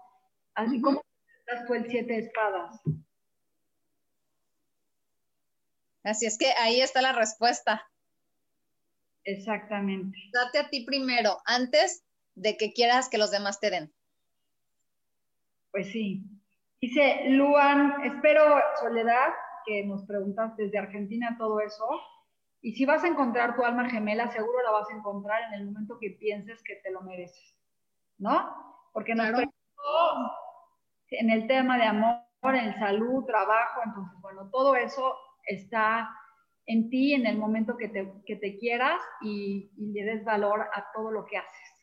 [0.54, 1.02] Así como
[1.40, 2.80] estás tú el siete de espadas.
[6.04, 7.86] Así es que ahí está la respuesta.
[9.24, 10.18] Exactamente.
[10.32, 13.92] Date a ti primero, antes de que quieras que los demás te den.
[15.70, 16.22] Pues sí.
[16.80, 18.42] Dice Luan, espero,
[18.80, 19.32] Soledad,
[19.66, 21.84] que nos preguntas desde Argentina todo eso.
[22.60, 25.66] Y si vas a encontrar tu alma gemela, seguro la vas a encontrar en el
[25.66, 27.56] momento que pienses que te lo mereces,
[28.18, 28.90] ¿no?
[28.92, 29.28] Porque nos
[31.10, 36.10] en el tema de amor, en salud, trabajo, entonces, bueno, todo eso está
[36.66, 41.10] en ti en el momento que te, quieras y, y, le des valor a todo
[41.10, 41.78] lo que haces.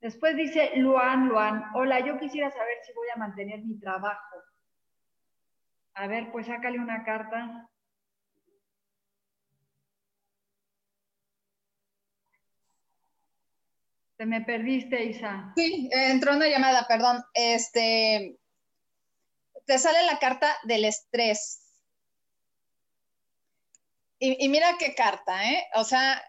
[0.00, 4.36] Después dice Luan, Luan, hola, yo quisiera saber si voy a mantener mi trabajo.
[5.94, 7.68] A ver, pues sácale una carta.
[14.26, 15.52] Me perdiste, Isa.
[15.56, 17.22] Sí, entró una llamada, perdón.
[17.34, 18.38] Este,
[19.66, 21.60] te sale la carta del estrés.
[24.18, 25.66] Y, mira qué carta, ¿eh?
[25.74, 26.22] O sea,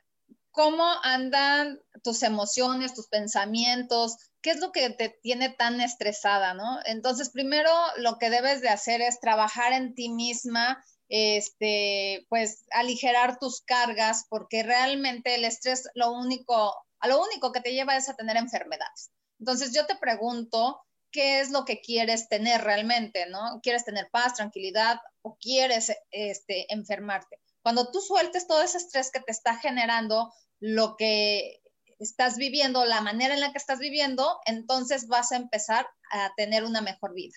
[0.51, 6.79] cómo andan tus emociones, tus pensamientos, qué es lo que te tiene tan estresada, ¿no?
[6.85, 13.37] Entonces, primero lo que debes de hacer es trabajar en ti misma, este, pues aligerar
[13.39, 18.15] tus cargas, porque realmente el estrés lo único lo único que te lleva es a
[18.15, 19.11] tener enfermedades.
[19.39, 20.81] Entonces yo te pregunto,
[21.11, 23.59] ¿qué es lo que quieres tener realmente, no?
[23.61, 27.39] ¿Quieres tener paz, tranquilidad o quieres este, enfermarte?
[27.61, 31.61] Cuando tú sueltes todo ese estrés que te está generando lo que
[31.99, 36.63] estás viviendo, la manera en la que estás viviendo, entonces vas a empezar a tener
[36.63, 37.35] una mejor vida.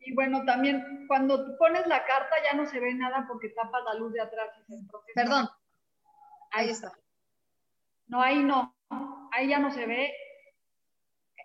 [0.00, 3.80] Y bueno, también cuando tú pones la carta ya no se ve nada porque tapa
[3.80, 4.48] la luz de atrás.
[5.14, 5.48] Perdón.
[6.52, 6.92] Ahí está.
[8.08, 8.76] No, ahí no
[9.36, 10.12] ahí ya no se ve.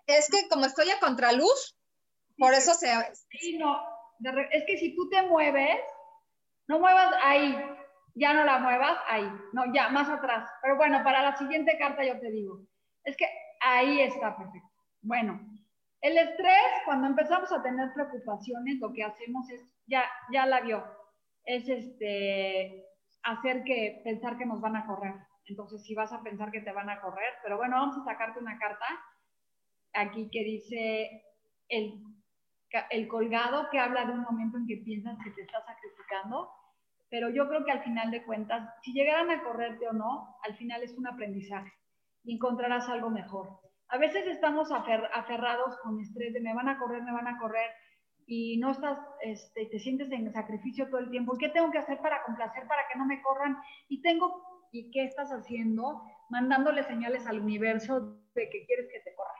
[0.06, 1.78] Es que como estoy a contraluz,
[2.38, 2.88] por eso se...
[3.38, 3.80] Sí, no,
[4.50, 5.80] es que si tú te mueves,
[6.66, 7.56] no muevas ahí,
[8.14, 10.48] ya no la muevas ahí, no, ya, más atrás.
[10.62, 12.60] Pero bueno, para la siguiente carta yo te digo,
[13.04, 13.26] es que
[13.60, 14.68] ahí está perfecto.
[15.02, 15.40] Bueno,
[16.00, 20.84] el estrés, cuando empezamos a tener preocupaciones, lo que hacemos es, ya, ya la vio,
[21.44, 22.86] es este,
[23.22, 25.14] hacer que, pensar que nos van a correr.
[25.46, 28.38] Entonces, si vas a pensar que te van a correr, pero bueno, vamos a sacarte
[28.38, 28.86] una carta
[29.92, 31.22] aquí que dice
[31.68, 32.02] el,
[32.90, 36.50] el colgado, que habla de un momento en que piensas que te estás sacrificando,
[37.10, 40.56] pero yo creo que al final de cuentas, si llegaran a correrte o no, al
[40.56, 41.72] final es un aprendizaje
[42.24, 43.60] y encontrarás algo mejor.
[43.88, 47.70] A veces estamos aferrados con estrés de me van a correr, me van a correr,
[48.26, 51.36] y no estás, este, te sientes en sacrificio todo el tiempo.
[51.38, 53.56] ¿Qué tengo que hacer para complacer, para que no me corran?
[53.88, 56.02] Y tengo, ¿y qué estás haciendo?
[56.30, 59.32] Mandándole señales al universo de que quieres que te corran.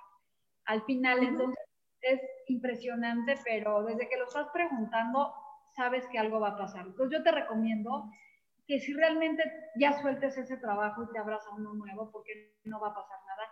[0.67, 1.59] Al final, entonces,
[2.03, 5.33] es impresionante, pero desde que lo estás preguntando,
[5.75, 6.87] sabes que algo va a pasar.
[6.87, 8.11] Entonces, yo te recomiendo
[8.67, 9.43] que si realmente
[9.77, 13.19] ya sueltes ese trabajo y te abras a uno nuevo, porque no va a pasar
[13.27, 13.49] nada,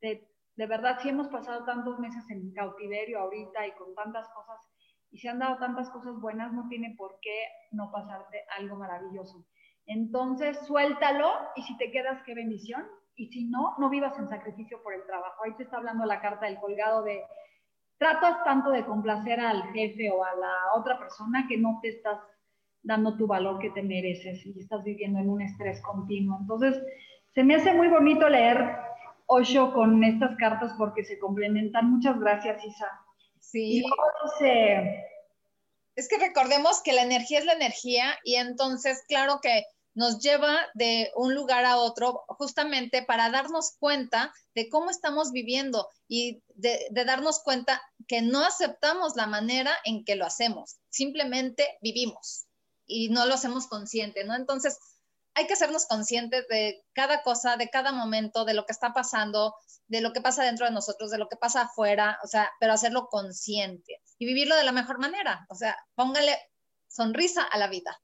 [0.00, 4.58] te, de verdad, si hemos pasado tantos meses en cautiverio ahorita y con tantas cosas,
[5.10, 9.46] y se han dado tantas cosas buenas, no tiene por qué no pasarte algo maravilloso.
[9.86, 12.86] Entonces, suéltalo y si te quedas, qué bendición.
[13.14, 15.44] Y si no, no vivas en sacrificio por el trabajo.
[15.44, 17.22] Ahí te está hablando la carta del colgado de,
[18.02, 22.18] tratas tanto de complacer al jefe o a la otra persona que no te estás
[22.82, 26.36] dando tu valor que te mereces y estás viviendo en un estrés continuo.
[26.40, 26.82] Entonces,
[27.32, 28.76] se me hace muy bonito leer
[29.26, 31.92] Osho con estas cartas porque se complementan.
[31.92, 32.88] Muchas gracias, Isa.
[33.38, 33.84] Sí.
[35.94, 39.64] Es que recordemos que la energía es la energía y entonces, claro que
[39.94, 45.88] nos lleva de un lugar a otro justamente para darnos cuenta de cómo estamos viviendo
[46.08, 52.46] y de, darnos cuenta que no aceptamos la manera en que lo hacemos, simplemente vivimos
[52.86, 54.34] y no lo hacemos consciente, ¿no?
[54.34, 54.78] Entonces,
[55.34, 59.54] hay que hacernos conscientes de cada cosa, de cada momento, de lo que está pasando,
[59.88, 62.72] de lo que pasa dentro de nosotros, de lo que pasa afuera, o sea, pero
[62.72, 65.46] hacerlo consciente y vivirlo de la mejor manera.
[65.48, 66.36] O sea, póngale
[66.86, 67.98] sonrisa a la vida.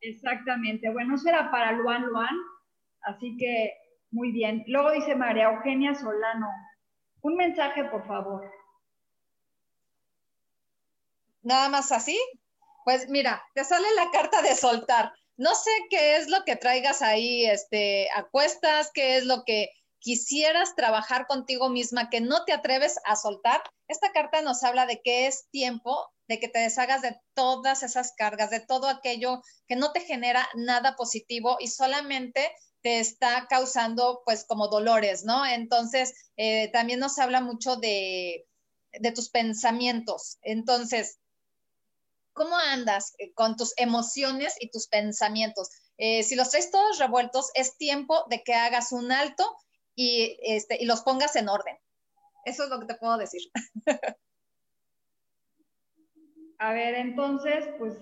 [0.00, 0.90] Exactamente.
[0.90, 2.34] Bueno, eso era para Luan Luan,
[3.02, 3.72] así que
[4.10, 4.64] muy bien.
[4.66, 6.48] Luego dice María Eugenia Solano,
[7.22, 8.50] un mensaje, por favor.
[11.42, 12.18] Nada más así.
[12.84, 17.02] Pues mira, te sale la carta de soltar no sé qué es lo que traigas
[17.02, 22.52] ahí, este, a cuestas, qué es lo que quisieras trabajar contigo misma, que no te
[22.52, 23.62] atreves a soltar.
[23.88, 28.12] Esta carta nos habla de que es tiempo de que te deshagas de todas esas
[28.16, 32.50] cargas, de todo aquello que no te genera nada positivo y solamente
[32.82, 35.44] te está causando pues como dolores, ¿no?
[35.46, 38.46] Entonces, eh, también nos habla mucho de,
[38.92, 40.38] de tus pensamientos.
[40.42, 41.18] Entonces,
[42.36, 45.70] ¿Cómo andas eh, con tus emociones y tus pensamientos?
[45.96, 49.56] Eh, si los traes todos revueltos, es tiempo de que hagas un alto
[49.94, 51.78] y, este, y los pongas en orden.
[52.44, 53.40] Eso es lo que te puedo decir.
[56.58, 57.94] A ver, entonces, pues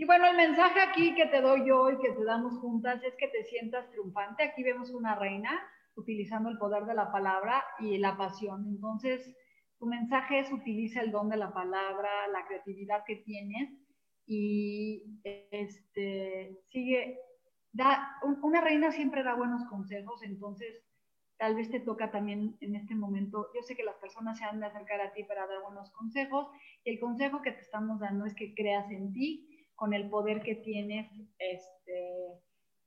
[0.00, 3.16] Y bueno, el mensaje aquí que te doy yo y que te damos juntas es
[3.16, 4.44] que te sientas triunfante.
[4.44, 5.60] Aquí vemos una reina
[5.96, 8.64] utilizando el poder de la palabra y la pasión.
[8.68, 9.36] Entonces,
[9.76, 13.70] tu mensaje es utiliza el don de la palabra, la creatividad que tienes
[14.24, 17.18] y este, sigue.
[17.72, 20.80] Da, una reina siempre da buenos consejos, entonces
[21.38, 24.60] tal vez te toca también en este momento, yo sé que las personas se han
[24.60, 26.48] de acercar a ti para dar buenos consejos
[26.84, 29.47] y el consejo que te estamos dando es que creas en ti,
[29.78, 31.08] con el poder que tienes,
[31.38, 32.34] este,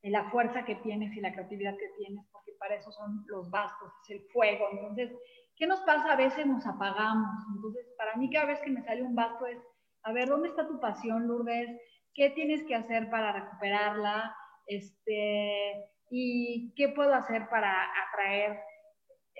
[0.03, 3.93] la fuerza que tienes y la creatividad que tienes, porque para eso son los bastos,
[4.03, 4.65] es el fuego.
[4.73, 5.09] Entonces,
[5.55, 6.11] ¿qué nos pasa?
[6.11, 7.29] A veces nos apagamos.
[7.55, 9.57] Entonces, para mí cada vez que me sale un basto es,
[10.03, 11.69] a ver, ¿dónde está tu pasión, Lourdes?
[12.13, 14.35] ¿Qué tienes que hacer para recuperarla?
[14.67, 18.59] Este, ¿Y qué puedo hacer para atraer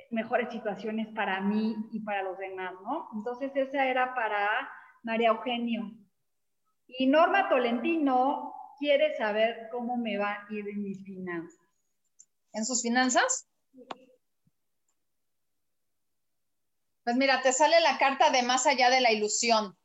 [0.10, 3.10] mejores situaciones para mí y para los demás, ¿no?
[3.14, 4.48] Entonces, esa era para
[5.04, 5.92] María Eugenio.
[7.02, 11.60] Y Norma Tolentino quiere saber cómo me va a ir en mis finanzas.
[12.54, 13.48] ¿En sus finanzas?
[17.04, 19.76] Pues mira, te sale la carta de más allá de la ilusión.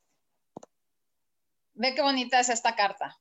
[1.72, 3.16] Ve qué bonita es esta carta.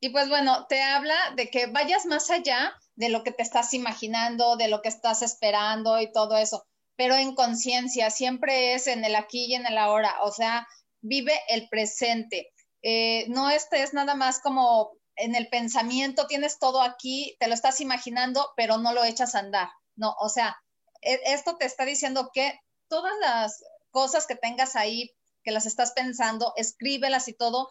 [0.00, 3.74] Y pues bueno, te habla de que vayas más allá de lo que te estás
[3.74, 6.66] imaginando, de lo que estás esperando y todo eso
[6.98, 10.66] pero en conciencia, siempre es en el aquí y en el ahora, o sea,
[11.00, 12.52] vive el presente.
[12.82, 17.80] Eh, no estés nada más como en el pensamiento, tienes todo aquí, te lo estás
[17.80, 19.68] imaginando, pero no lo echas a andar.
[19.94, 20.56] No, o sea,
[21.00, 25.92] e, esto te está diciendo que todas las cosas que tengas ahí que las estás
[25.92, 27.68] pensando, escríbelas y todo,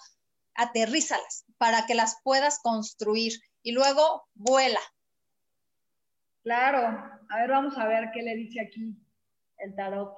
[0.56, 4.80] aterrízalas para que las puedas construir y luego vuela.
[6.44, 6.88] Claro,
[7.30, 8.96] a ver, vamos a ver qué le dice aquí
[9.68, 10.18] el tarot.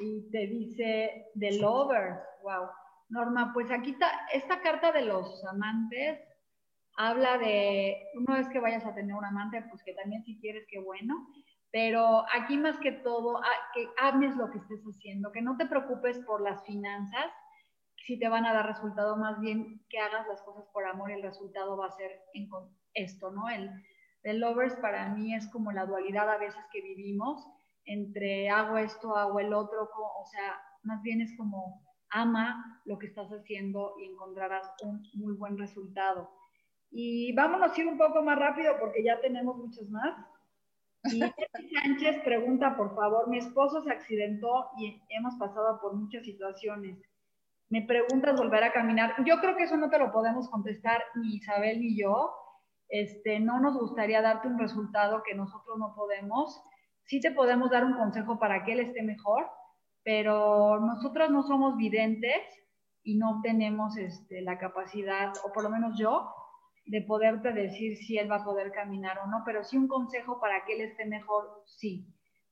[0.00, 2.68] Y te dice The Lovers, wow.
[3.08, 6.18] Norma, pues aquí está, esta carta de los amantes
[6.96, 10.66] habla de, no es que vayas a tener un amante, pues que también si quieres,
[10.70, 11.26] qué bueno,
[11.70, 13.40] pero aquí más que todo,
[13.74, 17.32] que ames lo que estés haciendo, que no te preocupes por las finanzas,
[18.04, 21.22] si te van a dar resultado, más bien que hagas las cosas por amor, el
[21.22, 22.48] resultado va a ser en
[22.94, 23.48] esto, ¿no?
[23.48, 23.70] El,
[24.22, 27.46] el lovers para mí es como la dualidad a veces que vivimos
[27.84, 33.06] entre hago esto, hago el otro, o sea, más bien es como ama lo que
[33.06, 36.30] estás haciendo y encontrarás un muy buen resultado.
[36.90, 40.14] Y vámonos a ir un poco más rápido porque ya tenemos muchos más.
[41.04, 41.20] Y
[41.82, 46.98] Sánchez pregunta, por favor, mi esposo se accidentó y hemos pasado por muchas situaciones.
[47.70, 49.14] Me preguntas volver a caminar.
[49.24, 52.34] Yo creo que eso no te lo podemos contestar ni Isabel ni yo.
[52.90, 56.62] Este, no nos gustaría darte un resultado que nosotros no podemos.
[57.12, 59.46] Sí te podemos dar un consejo para que él esté mejor,
[60.02, 62.40] pero nosotros no somos videntes
[63.02, 66.32] y no tenemos este, la capacidad, o por lo menos yo,
[66.86, 70.40] de poderte decir si él va a poder caminar o no, pero sí un consejo
[70.40, 72.06] para que él esté mejor, sí.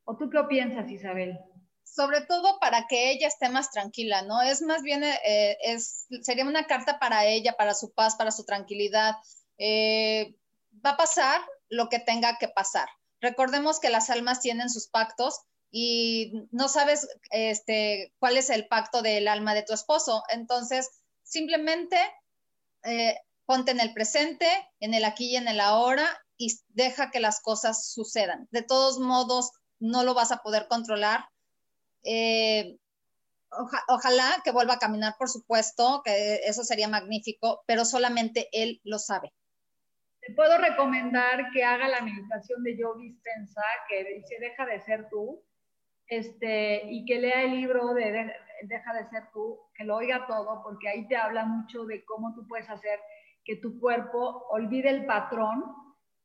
[0.05, 1.39] ¿O tú qué piensas, Isabel?
[1.83, 4.43] Sobre todo para que ella esté más tranquila, ¿no?
[4.43, 8.45] Es más bien, eh, es, sería una carta para ella, para su paz, para su
[8.45, 9.15] tranquilidad.
[9.57, 10.37] Eh,
[10.85, 11.41] va a pasar
[11.71, 12.91] lo que tenga que pasar.
[13.21, 15.41] Recordemos que las almas tienen sus pactos
[15.71, 20.23] y no sabes este, cuál es el pacto del alma de tu esposo.
[20.31, 20.91] Entonces,
[21.23, 21.97] simplemente
[22.83, 23.17] eh,
[23.47, 24.49] ponte en el presente,
[24.81, 26.07] en el aquí y en el ahora
[26.37, 28.49] y deja que las cosas sucedan.
[28.51, 31.27] De todos modos, no lo vas a poder controlar.
[32.03, 32.79] Eh,
[33.89, 38.99] ojalá que vuelva a caminar, por supuesto, que eso sería magnífico, pero solamente él lo
[38.99, 39.33] sabe.
[40.37, 45.43] Puedo recomendar que haga la meditación de Yogi Dispensa, que dice deja de ser tú,
[46.07, 50.63] este, y que lea el libro de Deja de ser tú, que lo oiga todo,
[50.63, 53.01] porque ahí te habla mucho de cómo tú puedes hacer
[53.43, 55.65] que tu cuerpo olvide el patrón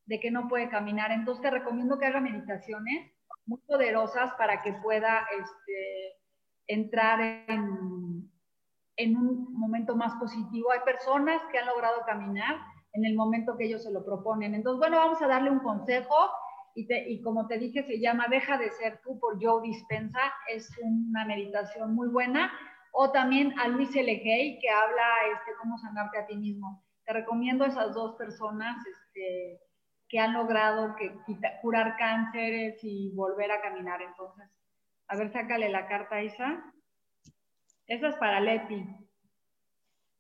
[0.06, 1.12] de que no puede caminar.
[1.12, 3.14] Entonces te recomiendo que haga meditaciones
[3.46, 6.18] muy poderosas para que pueda este,
[6.68, 8.30] entrar en,
[8.98, 10.72] en un momento más positivo.
[10.72, 12.58] Hay personas que han logrado caminar
[12.96, 14.56] en el momento que ellos se lo proponen.
[14.56, 16.16] Entonces, bueno, vamos a darle un consejo
[16.74, 20.20] y, y, como te dije, se llama Deja de ser tú por Joe Dispensa.
[20.50, 22.52] Es una meditación muy buena.
[22.92, 24.22] O también a Luis L.
[24.24, 26.82] que habla este, cómo sanarte a ti mismo.
[27.06, 29.60] Te recomiendo a esas dos personas este,
[30.08, 31.14] que han logrado que,
[31.62, 34.02] curar cánceres y volver a caminar.
[34.02, 34.50] Entonces,
[35.10, 36.64] a ver, sácale la carta, Isa.
[37.88, 38.86] Esa es para Leti.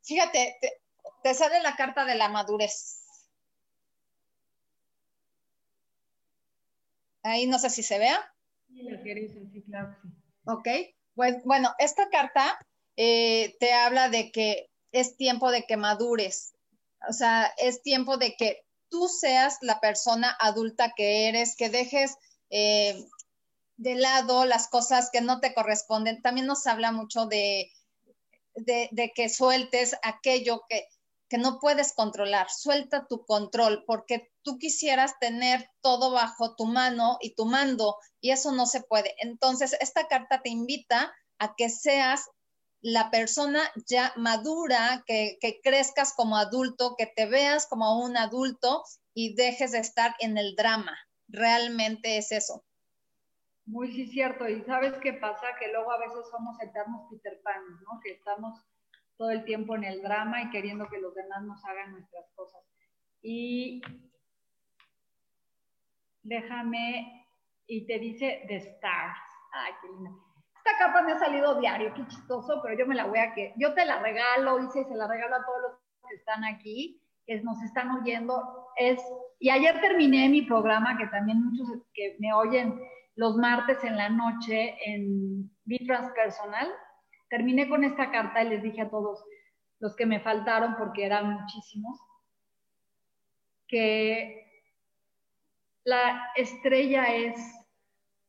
[0.03, 0.84] Fíjate, te,
[1.33, 3.01] sale la carta de la madurez.
[7.23, 8.19] Ahí no sé si se vea.
[8.67, 9.95] Sí, la sí, claro.
[10.01, 10.09] Sí.
[10.45, 10.67] Ok,
[11.15, 12.57] pues bueno, esta carta
[12.97, 16.53] eh, te habla de que es tiempo de que madures,
[17.09, 22.15] o sea, es tiempo de que tú seas la persona adulta que eres, que dejes
[22.49, 23.05] eh,
[23.77, 26.21] de lado las cosas que no te corresponden.
[26.21, 27.71] También nos habla mucho de,
[28.55, 30.87] de, que sueltes aquello que,
[31.29, 32.49] que no puedes controlar.
[32.49, 38.31] Suelta tu control porque tú quisieras tener todo bajo tu mano y tu mando y
[38.31, 39.15] eso no se puede.
[39.19, 42.25] Entonces, esta carta te invita a que seas
[42.81, 48.83] la persona ya madura, que, crezcas como adulto, que te veas como un adulto
[49.15, 50.95] y dejes de estar en el drama.
[51.27, 52.63] Realmente es eso.
[53.65, 54.47] Muy sí, cierto.
[54.47, 55.47] Y sabes qué pasa?
[55.59, 57.99] Que luego a veces somos eternos Peter Pan, ¿no?
[58.03, 58.59] Que estamos
[59.17, 62.61] todo el tiempo en el drama y queriendo que los demás nos hagan nuestras cosas.
[63.21, 63.81] Y
[66.23, 67.27] déjame,
[67.67, 69.19] y te dice The Stars.
[69.51, 70.25] Ay, qué lindo
[70.65, 73.53] esta capa me ha salido diario, qué chistoso, pero yo me la voy a que,
[73.57, 77.39] yo te la regalo, hice se la regalo a todos los que están aquí, que
[77.41, 78.67] nos están oyendo.
[78.77, 78.99] Es,
[79.39, 82.81] y ayer terminé mi programa, que también muchos que me oyen
[83.15, 85.51] los martes en la noche en
[85.85, 86.67] Trans Personal,
[87.29, 89.23] terminé con esta carta y les dije a todos
[89.79, 91.99] los que me faltaron, porque eran muchísimos,
[93.67, 94.45] que
[95.83, 97.37] la estrella es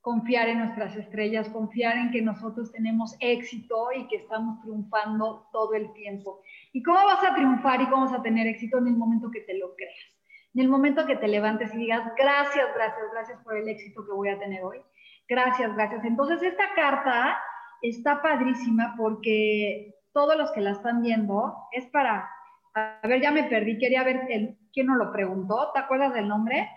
[0.06, 5.74] confiar en nuestras estrellas, confiar en que nosotros tenemos éxito y que estamos triunfando todo
[5.74, 6.42] el tiempo.
[6.72, 9.40] ¿Y cómo vas a triunfar y cómo vas a tener éxito en el momento que
[9.40, 9.96] te lo creas?
[10.54, 14.12] En el momento que te levantes y digas, gracias, gracias, gracias por el éxito que
[14.12, 14.80] voy a tener hoy.
[15.28, 16.04] Gracias, gracias.
[16.04, 17.36] Entonces, esta carta
[17.90, 22.28] está padrísima porque todos los que la están viendo es para,
[22.74, 26.28] a ver, ya me perdí, quería ver el, quién nos lo preguntó, ¿te acuerdas del
[26.28, 26.68] nombre?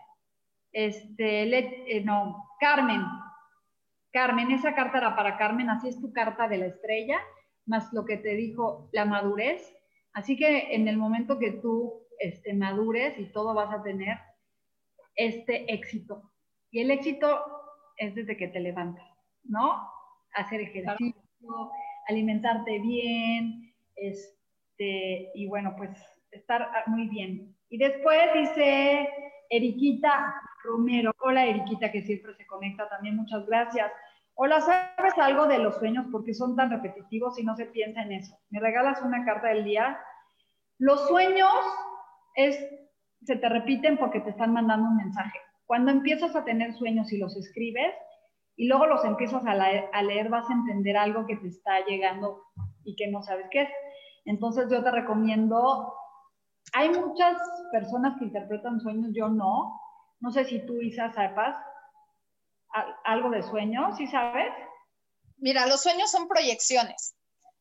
[0.71, 3.01] Este, eh, no, Carmen.
[4.11, 7.19] Carmen, esa carta era para Carmen, así es tu carta de la estrella,
[7.65, 9.73] más lo que te dijo la madurez.
[10.13, 14.17] Así que en el momento que tú este, madures y todo vas a tener
[15.15, 16.31] este éxito.
[16.71, 17.45] Y el éxito
[17.97, 19.07] es desde que te levantas,
[19.43, 19.98] ¿no?
[20.33, 21.71] Hacer ejercicio,
[22.07, 25.91] alimentarte bien, este, y bueno, pues
[26.31, 27.55] estar muy bien.
[27.69, 29.09] Y después dice
[29.49, 31.11] Eriquita Romero.
[31.19, 33.91] Hola Eriquita, que siempre se conecta también, muchas gracias.
[34.35, 36.05] Hola, ¿sabes algo de los sueños?
[36.11, 38.37] Porque son tan repetitivos y no se piensa en eso.
[38.49, 39.99] ¿Me regalas una carta del día?
[40.77, 41.51] Los sueños
[42.35, 42.57] es,
[43.23, 45.37] se te repiten porque te están mandando un mensaje.
[45.65, 47.93] Cuando empiezas a tener sueños y los escribes
[48.59, 52.43] y luego los empiezas a leer, vas a entender algo que te está llegando
[52.83, 53.69] y que no sabes qué es.
[54.25, 55.93] Entonces yo te recomiendo,
[56.73, 57.37] hay muchas
[57.71, 59.79] personas que interpretan sueños, yo no.
[60.19, 61.55] No sé si tú, Isa, sepas
[63.05, 64.51] algo de sueños, ¿sí sabes?
[65.37, 67.15] Mira, los sueños son proyecciones.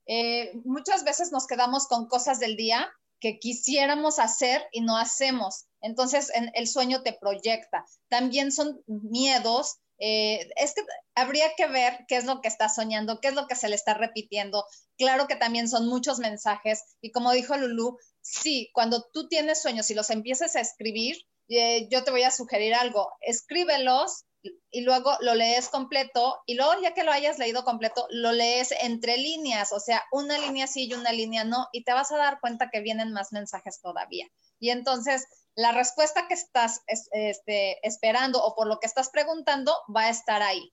[0.07, 2.91] Eh, muchas veces nos quedamos con cosas del día
[3.21, 5.69] que quisiéramos hacer y no hacemos.
[5.81, 7.85] Entonces, el sueño te proyecta.
[8.09, 9.79] También son miedos.
[9.99, 10.83] Eh, es que
[11.15, 13.75] habría que ver qué es lo que está soñando, qué es lo que se le
[13.75, 14.65] está repitiendo.
[14.97, 16.85] Claro que también son muchos mensajes.
[17.01, 21.17] Y como dijo Lulu, sí, cuando tú tienes sueños y los empiezas a escribir,
[21.49, 23.11] eh, yo te voy a sugerir algo.
[23.21, 24.25] Escríbelos
[24.71, 28.73] y luego lo lees completo y luego ya que lo hayas leído completo, lo lees
[28.83, 32.19] entre líneas, o sea, una línea sí y una línea no, y te vas a
[32.19, 34.27] dar cuenta que vienen más mensajes todavía.
[34.61, 35.27] Y entonces
[35.59, 40.41] la respuesta que estás este, esperando o por lo que estás preguntando va a estar
[40.41, 40.73] ahí.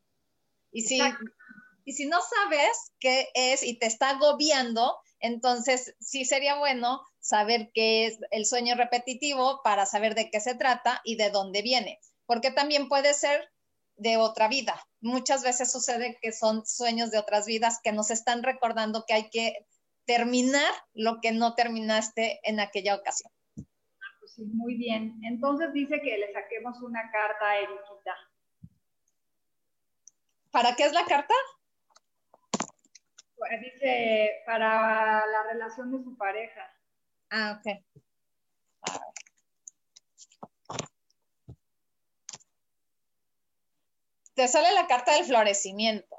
[0.71, 1.01] Y si,
[1.85, 7.71] y si no sabes qué es y te está agobiando, entonces sí sería bueno saber
[7.73, 11.99] qué es el sueño repetitivo para saber de qué se trata y de dónde viene.
[12.27, 13.49] Porque también puede ser
[13.95, 14.87] de otra vida.
[15.01, 19.29] Muchas veces sucede que son sueños de otras vidas que nos están recordando que hay
[19.31, 19.65] que
[20.05, 23.31] terminar lo que no terminaste en aquella ocasión.
[24.35, 25.17] Sí, muy bien.
[25.23, 28.15] Entonces dice que le saquemos una carta a Eriquita.
[30.51, 31.33] ¿Para qué es la carta?
[33.37, 36.69] Pues dice para la relación de su pareja.
[37.29, 37.81] Ah, ok.
[44.35, 46.14] te sale la carta del florecimiento.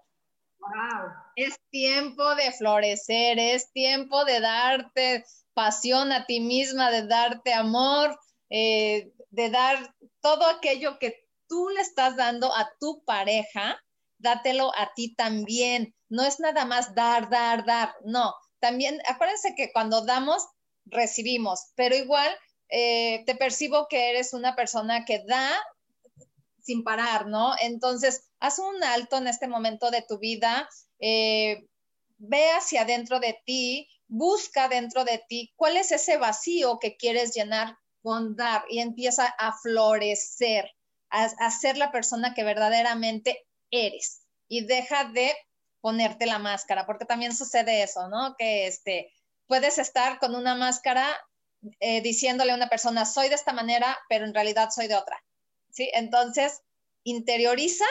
[1.37, 8.19] Es tiempo de florecer, es tiempo de darte pasión a ti misma, de darte amor,
[8.51, 13.79] eh, de dar todo aquello que tú le estás dando a tu pareja,
[14.19, 15.95] dátelo a ti también.
[16.09, 18.35] No es nada más dar, dar, dar, no.
[18.61, 20.47] También, acuérdense que cuando damos,
[20.87, 22.31] recibimos, pero igual
[22.69, 25.51] eh, te percibo que eres una persona que da
[26.67, 27.55] sin parar, ¿no?
[27.61, 31.69] Entonces, haz un alto en este momento de tu vida, eh,
[32.19, 37.35] ve hacia adentro de ti, busca dentro de ti cuál es ese vacío que quieres
[37.35, 40.73] llenar con dar y empieza a florecer,
[41.11, 45.35] a, ser la persona que verdaderamente eres y deja de
[45.81, 48.35] ponerte la máscara, porque también sucede eso, ¿no?
[48.37, 49.13] Que este,
[49.47, 51.17] puedes estar con una máscara
[51.79, 55.23] eh, diciéndole a una persona, soy de esta manera, pero en realidad soy de otra.
[55.71, 55.91] ¿Sí?
[55.95, 56.63] Entonces,
[57.05, 57.85] interioriza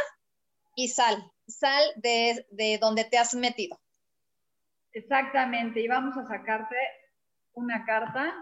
[0.75, 3.79] y sal, sal de, de donde te has metido.
[4.93, 6.75] Exactamente, y vamos a sacarte
[7.53, 8.33] una carta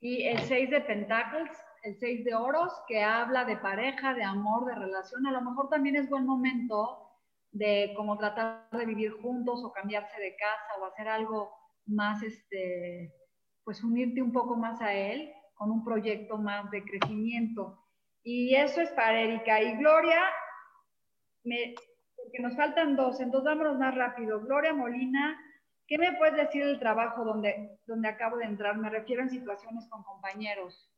[0.00, 1.48] y el 6 de pentáculos,
[1.82, 5.26] el 6 de oros, que habla de pareja, de amor, de relación.
[5.26, 7.10] A lo mejor también es buen momento
[7.52, 11.50] de como tratar de vivir juntos o cambiarse de casa o hacer algo
[11.86, 13.14] más, este,
[13.64, 17.80] pues unirte un poco más a él con un proyecto más de crecimiento.
[18.22, 19.60] Y eso es para Erika.
[19.62, 20.20] Y Gloria,
[22.16, 24.40] porque nos faltan dos, entonces vámonos más rápido.
[24.40, 25.38] Gloria Molina,
[25.86, 28.76] ¿qué me puedes decir del trabajo donde, donde acabo de entrar?
[28.76, 30.90] Me refiero en situaciones con compañeros.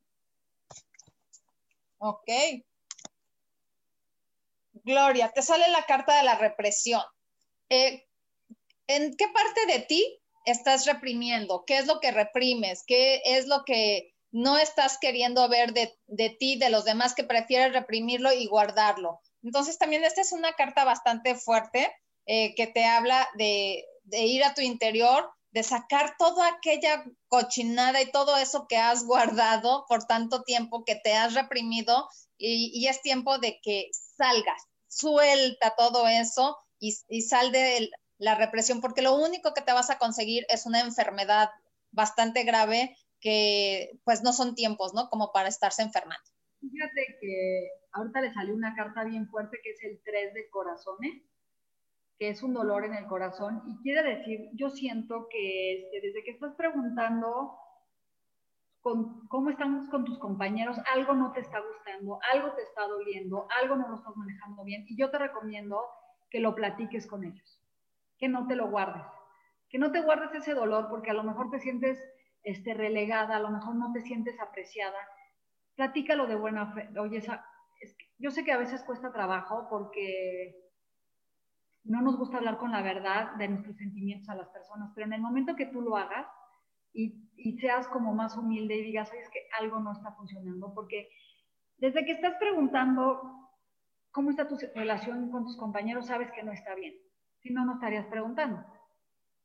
[1.98, 2.30] Ok.
[4.84, 7.02] Gloria, te sale la carta de la represión.
[7.68, 8.06] Eh,
[8.86, 11.64] ¿En qué parte de ti estás reprimiendo?
[11.66, 12.84] ¿Qué es lo que reprimes?
[12.86, 17.72] ¿Qué es lo que no estás queriendo ver de, ti, de los demás, que prefieres
[17.72, 19.20] reprimirlo y guardarlo.
[19.42, 21.92] Entonces también esta es una carta bastante fuerte
[22.26, 28.10] eh, que te habla de, ir a tu interior, de sacar toda aquella cochinada y
[28.10, 33.00] todo eso que has guardado por tanto tiempo, que te has reprimido y, y es
[33.00, 39.54] tiempo de que salgas, suelta todo eso y, sal de la represión, porque lo único
[39.54, 41.50] que te vas a conseguir es una enfermedad
[41.90, 45.08] bastante grave que pues no son tiempos, ¿no?
[45.08, 46.24] Como para estarse enfermando.
[46.60, 51.22] Fíjate que ahorita le salió una carta bien fuerte que es el 3 de corazones,
[52.18, 56.24] que es un dolor en el corazón y quiere decir, yo siento que este, desde
[56.24, 57.56] que estás preguntando
[58.80, 63.46] con, cómo estamos con tus compañeros, algo no te está gustando, algo te está doliendo,
[63.60, 65.84] algo no lo estás manejando bien y yo te recomiendo
[66.30, 67.60] que lo platiques con ellos,
[68.18, 69.04] que no te lo guardes,
[69.68, 71.98] que no te guardes ese dolor porque a lo mejor te sientes
[72.46, 74.96] este, relegada, a lo mejor no te sientes apreciada.
[75.74, 76.88] Platícalo de buena fe.
[76.96, 77.20] Oye,
[78.18, 80.54] yo sé que a veces cuesta trabajo porque
[81.82, 85.14] no nos gusta hablar con la verdad de nuestros sentimientos a las personas, pero en
[85.14, 86.26] el momento que tú lo hagas
[86.92, 91.08] y, seas como más humilde y digas, oye, es que algo no está funcionando, porque
[91.78, 93.50] desde que estás preguntando
[94.12, 96.94] cómo está tu relación con tus compañeros, sabes que no está bien.
[97.40, 98.64] Si no, no estarías preguntando.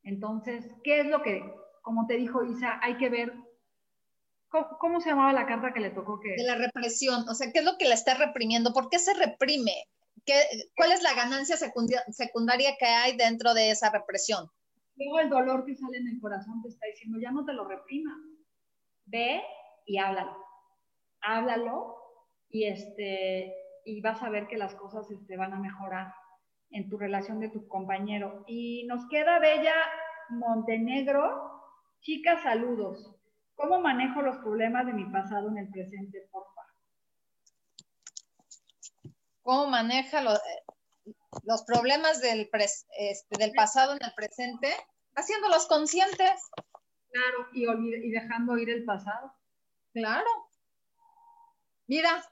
[0.04, 1.44] Entonces, ¿qué es lo que,
[1.82, 3.34] como te dijo Isa, hay que ver
[4.80, 6.36] ¿Cómo, se llamaba la carta que le tocó que?
[6.36, 8.74] De la represión, o sea, ¿qué es lo que la está reprimiendo?
[8.74, 9.72] ¿Por qué se reprime?
[10.76, 14.50] ¿Cuál es la ganancia secundaria que hay dentro de esa represión?
[14.98, 17.66] Luego el dolor que sale en el corazón te está diciendo, ya no te lo
[17.66, 18.12] reprima.
[19.06, 19.42] Ve
[19.86, 20.36] y háblalo.
[21.22, 21.96] Háblalo
[22.50, 23.54] y, este,
[23.86, 26.14] y vas a ver que las cosas este, van a mejorar
[26.72, 28.44] en tu relación de tu compañero.
[28.48, 29.76] Y nos queda Bella
[30.30, 31.51] Montenegro.
[32.02, 33.16] Chicas, saludos.
[33.56, 36.62] ¿Cómo manejo los problemas de mi pasado en el presente, porfa?
[39.42, 40.64] cómo maneja eh,
[41.44, 42.50] los problemas del,
[42.98, 44.74] este, del pasado en el presente,
[45.16, 46.42] haciéndolos conscientes.
[47.12, 49.34] Claro, y, y dejando ir el pasado.
[49.94, 50.30] Claro.
[51.88, 52.24] Mira,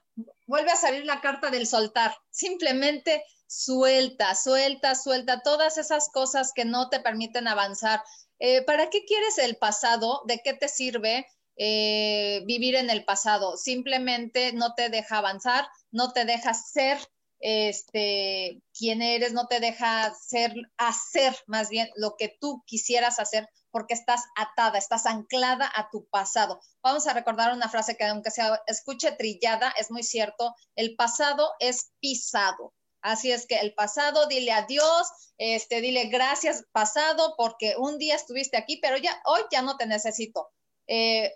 [0.46, 2.14] vuelve a salir la carta del soltar.
[2.30, 8.02] Simplemente suelta, suelta, suelta todas esas cosas que no te permiten avanzar.
[8.40, 10.22] Eh, ¿Para qué quieres el pasado?
[10.26, 11.26] ¿De qué te sirve
[11.56, 13.56] eh, vivir en el pasado?
[13.56, 16.98] Simplemente no te deja avanzar, no te deja ser
[17.40, 23.94] este, eres, no te deja ser, hacer más bien lo que tú quisieras hacer porque
[23.94, 26.60] estás atada, estás anclada a tu pasado.
[26.82, 31.52] Vamos a recordar una frase que aunque se escuche trillada, es muy cierto, el pasado
[31.60, 32.74] es pisado.
[33.02, 38.56] Así es que el pasado, dile adiós, este, dile gracias pasado porque un día estuviste
[38.56, 40.50] aquí, pero ya hoy ya no te necesito.
[40.86, 41.32] Eh,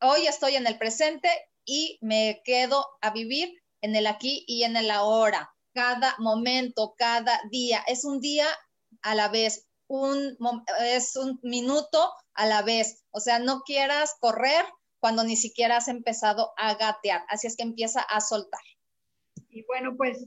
[0.00, 1.28] hoy estoy en el presente
[1.64, 3.52] y me quedo a vivir
[3.82, 5.52] en el aquí y en el ahora.
[5.74, 8.46] Cada momento, cada día, es un día
[9.02, 10.36] a la vez, un,
[10.80, 13.04] es un minuto a la vez.
[13.10, 14.64] O sea, no quieras correr
[15.00, 17.24] cuando ni siquiera has empezado a gatear.
[17.28, 18.60] Así es que empieza a soltar.
[19.50, 20.26] Y bueno, pues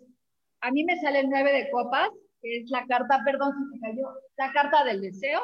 [0.66, 2.10] a mí me sale el 9 de copas,
[2.42, 5.42] que es la carta, perdón si se cayó, la carta del deseo.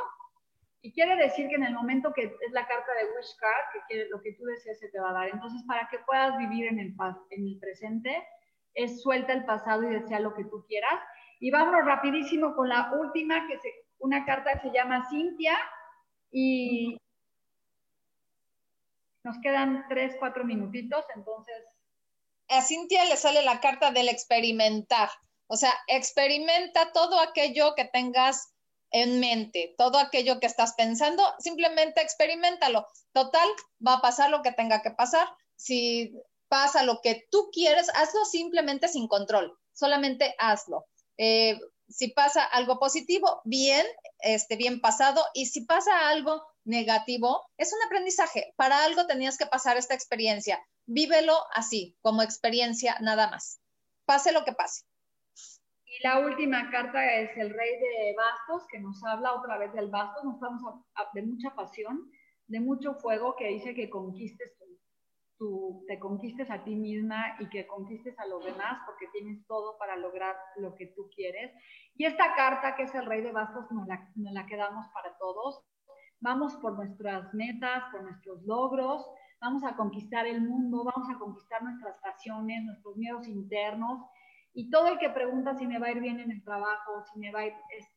[0.82, 4.08] Y quiere decir que en el momento que es la carta de Wish Card, que
[4.10, 5.30] lo que tú deseas se te va a dar.
[5.30, 6.96] Entonces, para que puedas vivir en el,
[7.30, 8.28] en el presente,
[8.74, 11.00] es suelta el pasado y desea lo que tú quieras.
[11.40, 13.62] Y vámonos rapidísimo con la última, que es
[14.00, 15.56] una carta que se llama Cintia.
[16.32, 16.98] Y
[19.24, 21.64] nos quedan tres, cuatro minutitos, entonces.
[22.52, 25.10] A Cintia le sale la carta del experimentar.
[25.48, 28.54] O sea, experimenta todo aquello que tengas
[28.92, 32.86] en mente, todo aquello que estás pensando, simplemente experimentalo.
[33.14, 33.48] Total,
[33.86, 35.28] va a pasar lo que tenga que pasar.
[35.56, 36.14] Si
[36.50, 40.86] pasa lo que tú quieres, hazlo simplemente sin control, solamente hazlo.
[41.18, 43.86] Eh, si pasa algo positivo, bien,
[44.20, 48.54] este, bien pasado, y si pasa algo negativo, es un aprendizaje.
[48.58, 50.62] Para algo tenías que pasar esta experiencia.
[50.86, 53.62] Vívelo así, como experiencia nada más.
[54.06, 54.84] Pase lo que pase.
[55.86, 59.90] Y la última carta es el rey de bastos, que nos habla otra vez del
[59.90, 60.62] bastos, nos vamos
[61.14, 62.10] de mucha pasión,
[62.48, 64.54] de mucho fuego, que dice que conquistes
[65.38, 69.78] tu, te conquistes a ti misma y que conquistes a los demás, porque tienes todo
[69.80, 71.52] para lograr lo que tú quieres.
[71.96, 75.18] Y esta carta, que es el rey de bastos, nos la, nos la quedamos para
[75.18, 75.62] todos.
[76.20, 79.04] Vamos por nuestras metas, por nuestros logros,
[79.42, 84.06] vamos a conquistar el mundo, vamos a conquistar nuestras pasiones, nuestros miedos internos
[84.54, 87.20] y todo el que pregunta si me va a ir bien en el trabajo, si
[87.20, 87.88] me va a ir, es,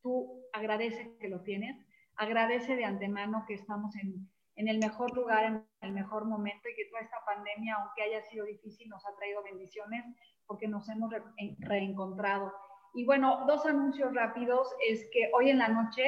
[0.00, 1.76] tú agradece que lo tienes,
[2.16, 6.76] agradece de antemano que estamos en, en el mejor lugar, en el mejor momento y
[6.76, 10.04] que toda esta pandemia, aunque haya sido difícil, nos ha traído bendiciones
[10.46, 11.10] porque nos hemos
[11.58, 12.52] reencontrado.
[12.94, 16.04] Y bueno, dos anuncios rápidos es que hoy en la noche,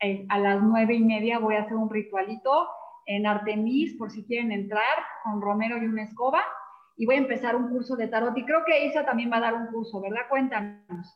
[0.00, 2.68] eh, a las nueve y media, voy a hacer un ritualito
[3.06, 6.44] en Artemis, por si quieren entrar, con Romero y una escoba
[6.96, 8.36] y voy a empezar un curso de tarot.
[8.36, 10.22] Y creo que Isa también va a dar un curso, ¿verdad?
[10.28, 11.06] Cuéntanos.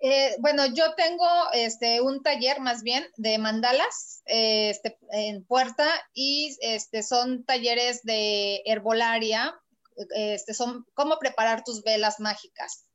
[0.00, 5.88] Eh, bueno, yo tengo este un taller más bien de mandalas eh, este, en Puerta
[6.12, 9.54] y este son talleres de herbolaria,
[10.14, 12.86] este son cómo preparar tus velas mágicas.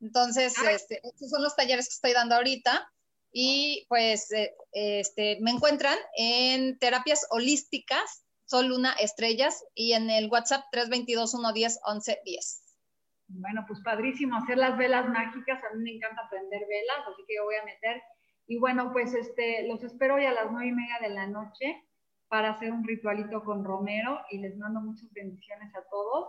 [0.00, 2.88] Entonces, este, estos son los talleres que estoy dando ahorita
[3.36, 10.30] y pues eh, este, me encuentran en terapias holísticas, Sol Luna Estrellas y en el
[10.30, 12.62] WhatsApp 322 110 1110.
[13.26, 15.60] Bueno, pues padrísimo hacer las velas mágicas.
[15.64, 18.00] A mí me encanta aprender velas, así que yo voy a meter.
[18.46, 21.82] Y bueno, pues este, los espero hoy a las nueve y media de la noche
[22.28, 26.28] para hacer un ritualito con Romero y les mando muchas bendiciones a todos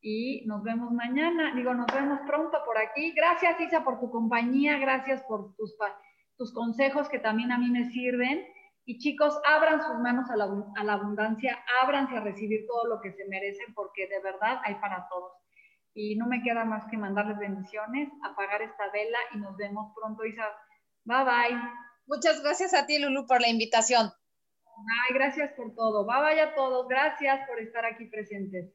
[0.00, 1.54] y nos vemos mañana.
[1.54, 3.12] Digo, nos vemos pronto por aquí.
[3.12, 4.78] Gracias, Isa, por tu compañía.
[4.78, 5.76] Gracias por tus,
[6.36, 8.46] tus consejos que también a mí me sirven.
[8.84, 13.00] Y chicos, abran sus manos a la, a la abundancia, ábranse a recibir todo lo
[13.00, 15.32] que se merecen porque de verdad hay para todos
[15.96, 20.26] y no me queda más que mandarles bendiciones, apagar esta vela y nos vemos pronto,
[20.26, 20.44] Isa.
[21.04, 21.60] Bye bye.
[22.06, 24.12] Muchas gracias a ti, Lulu, por la invitación.
[24.76, 26.04] Ay, gracias por todo.
[26.04, 26.86] Bye bye a todos.
[26.86, 28.74] Gracias por estar aquí presentes.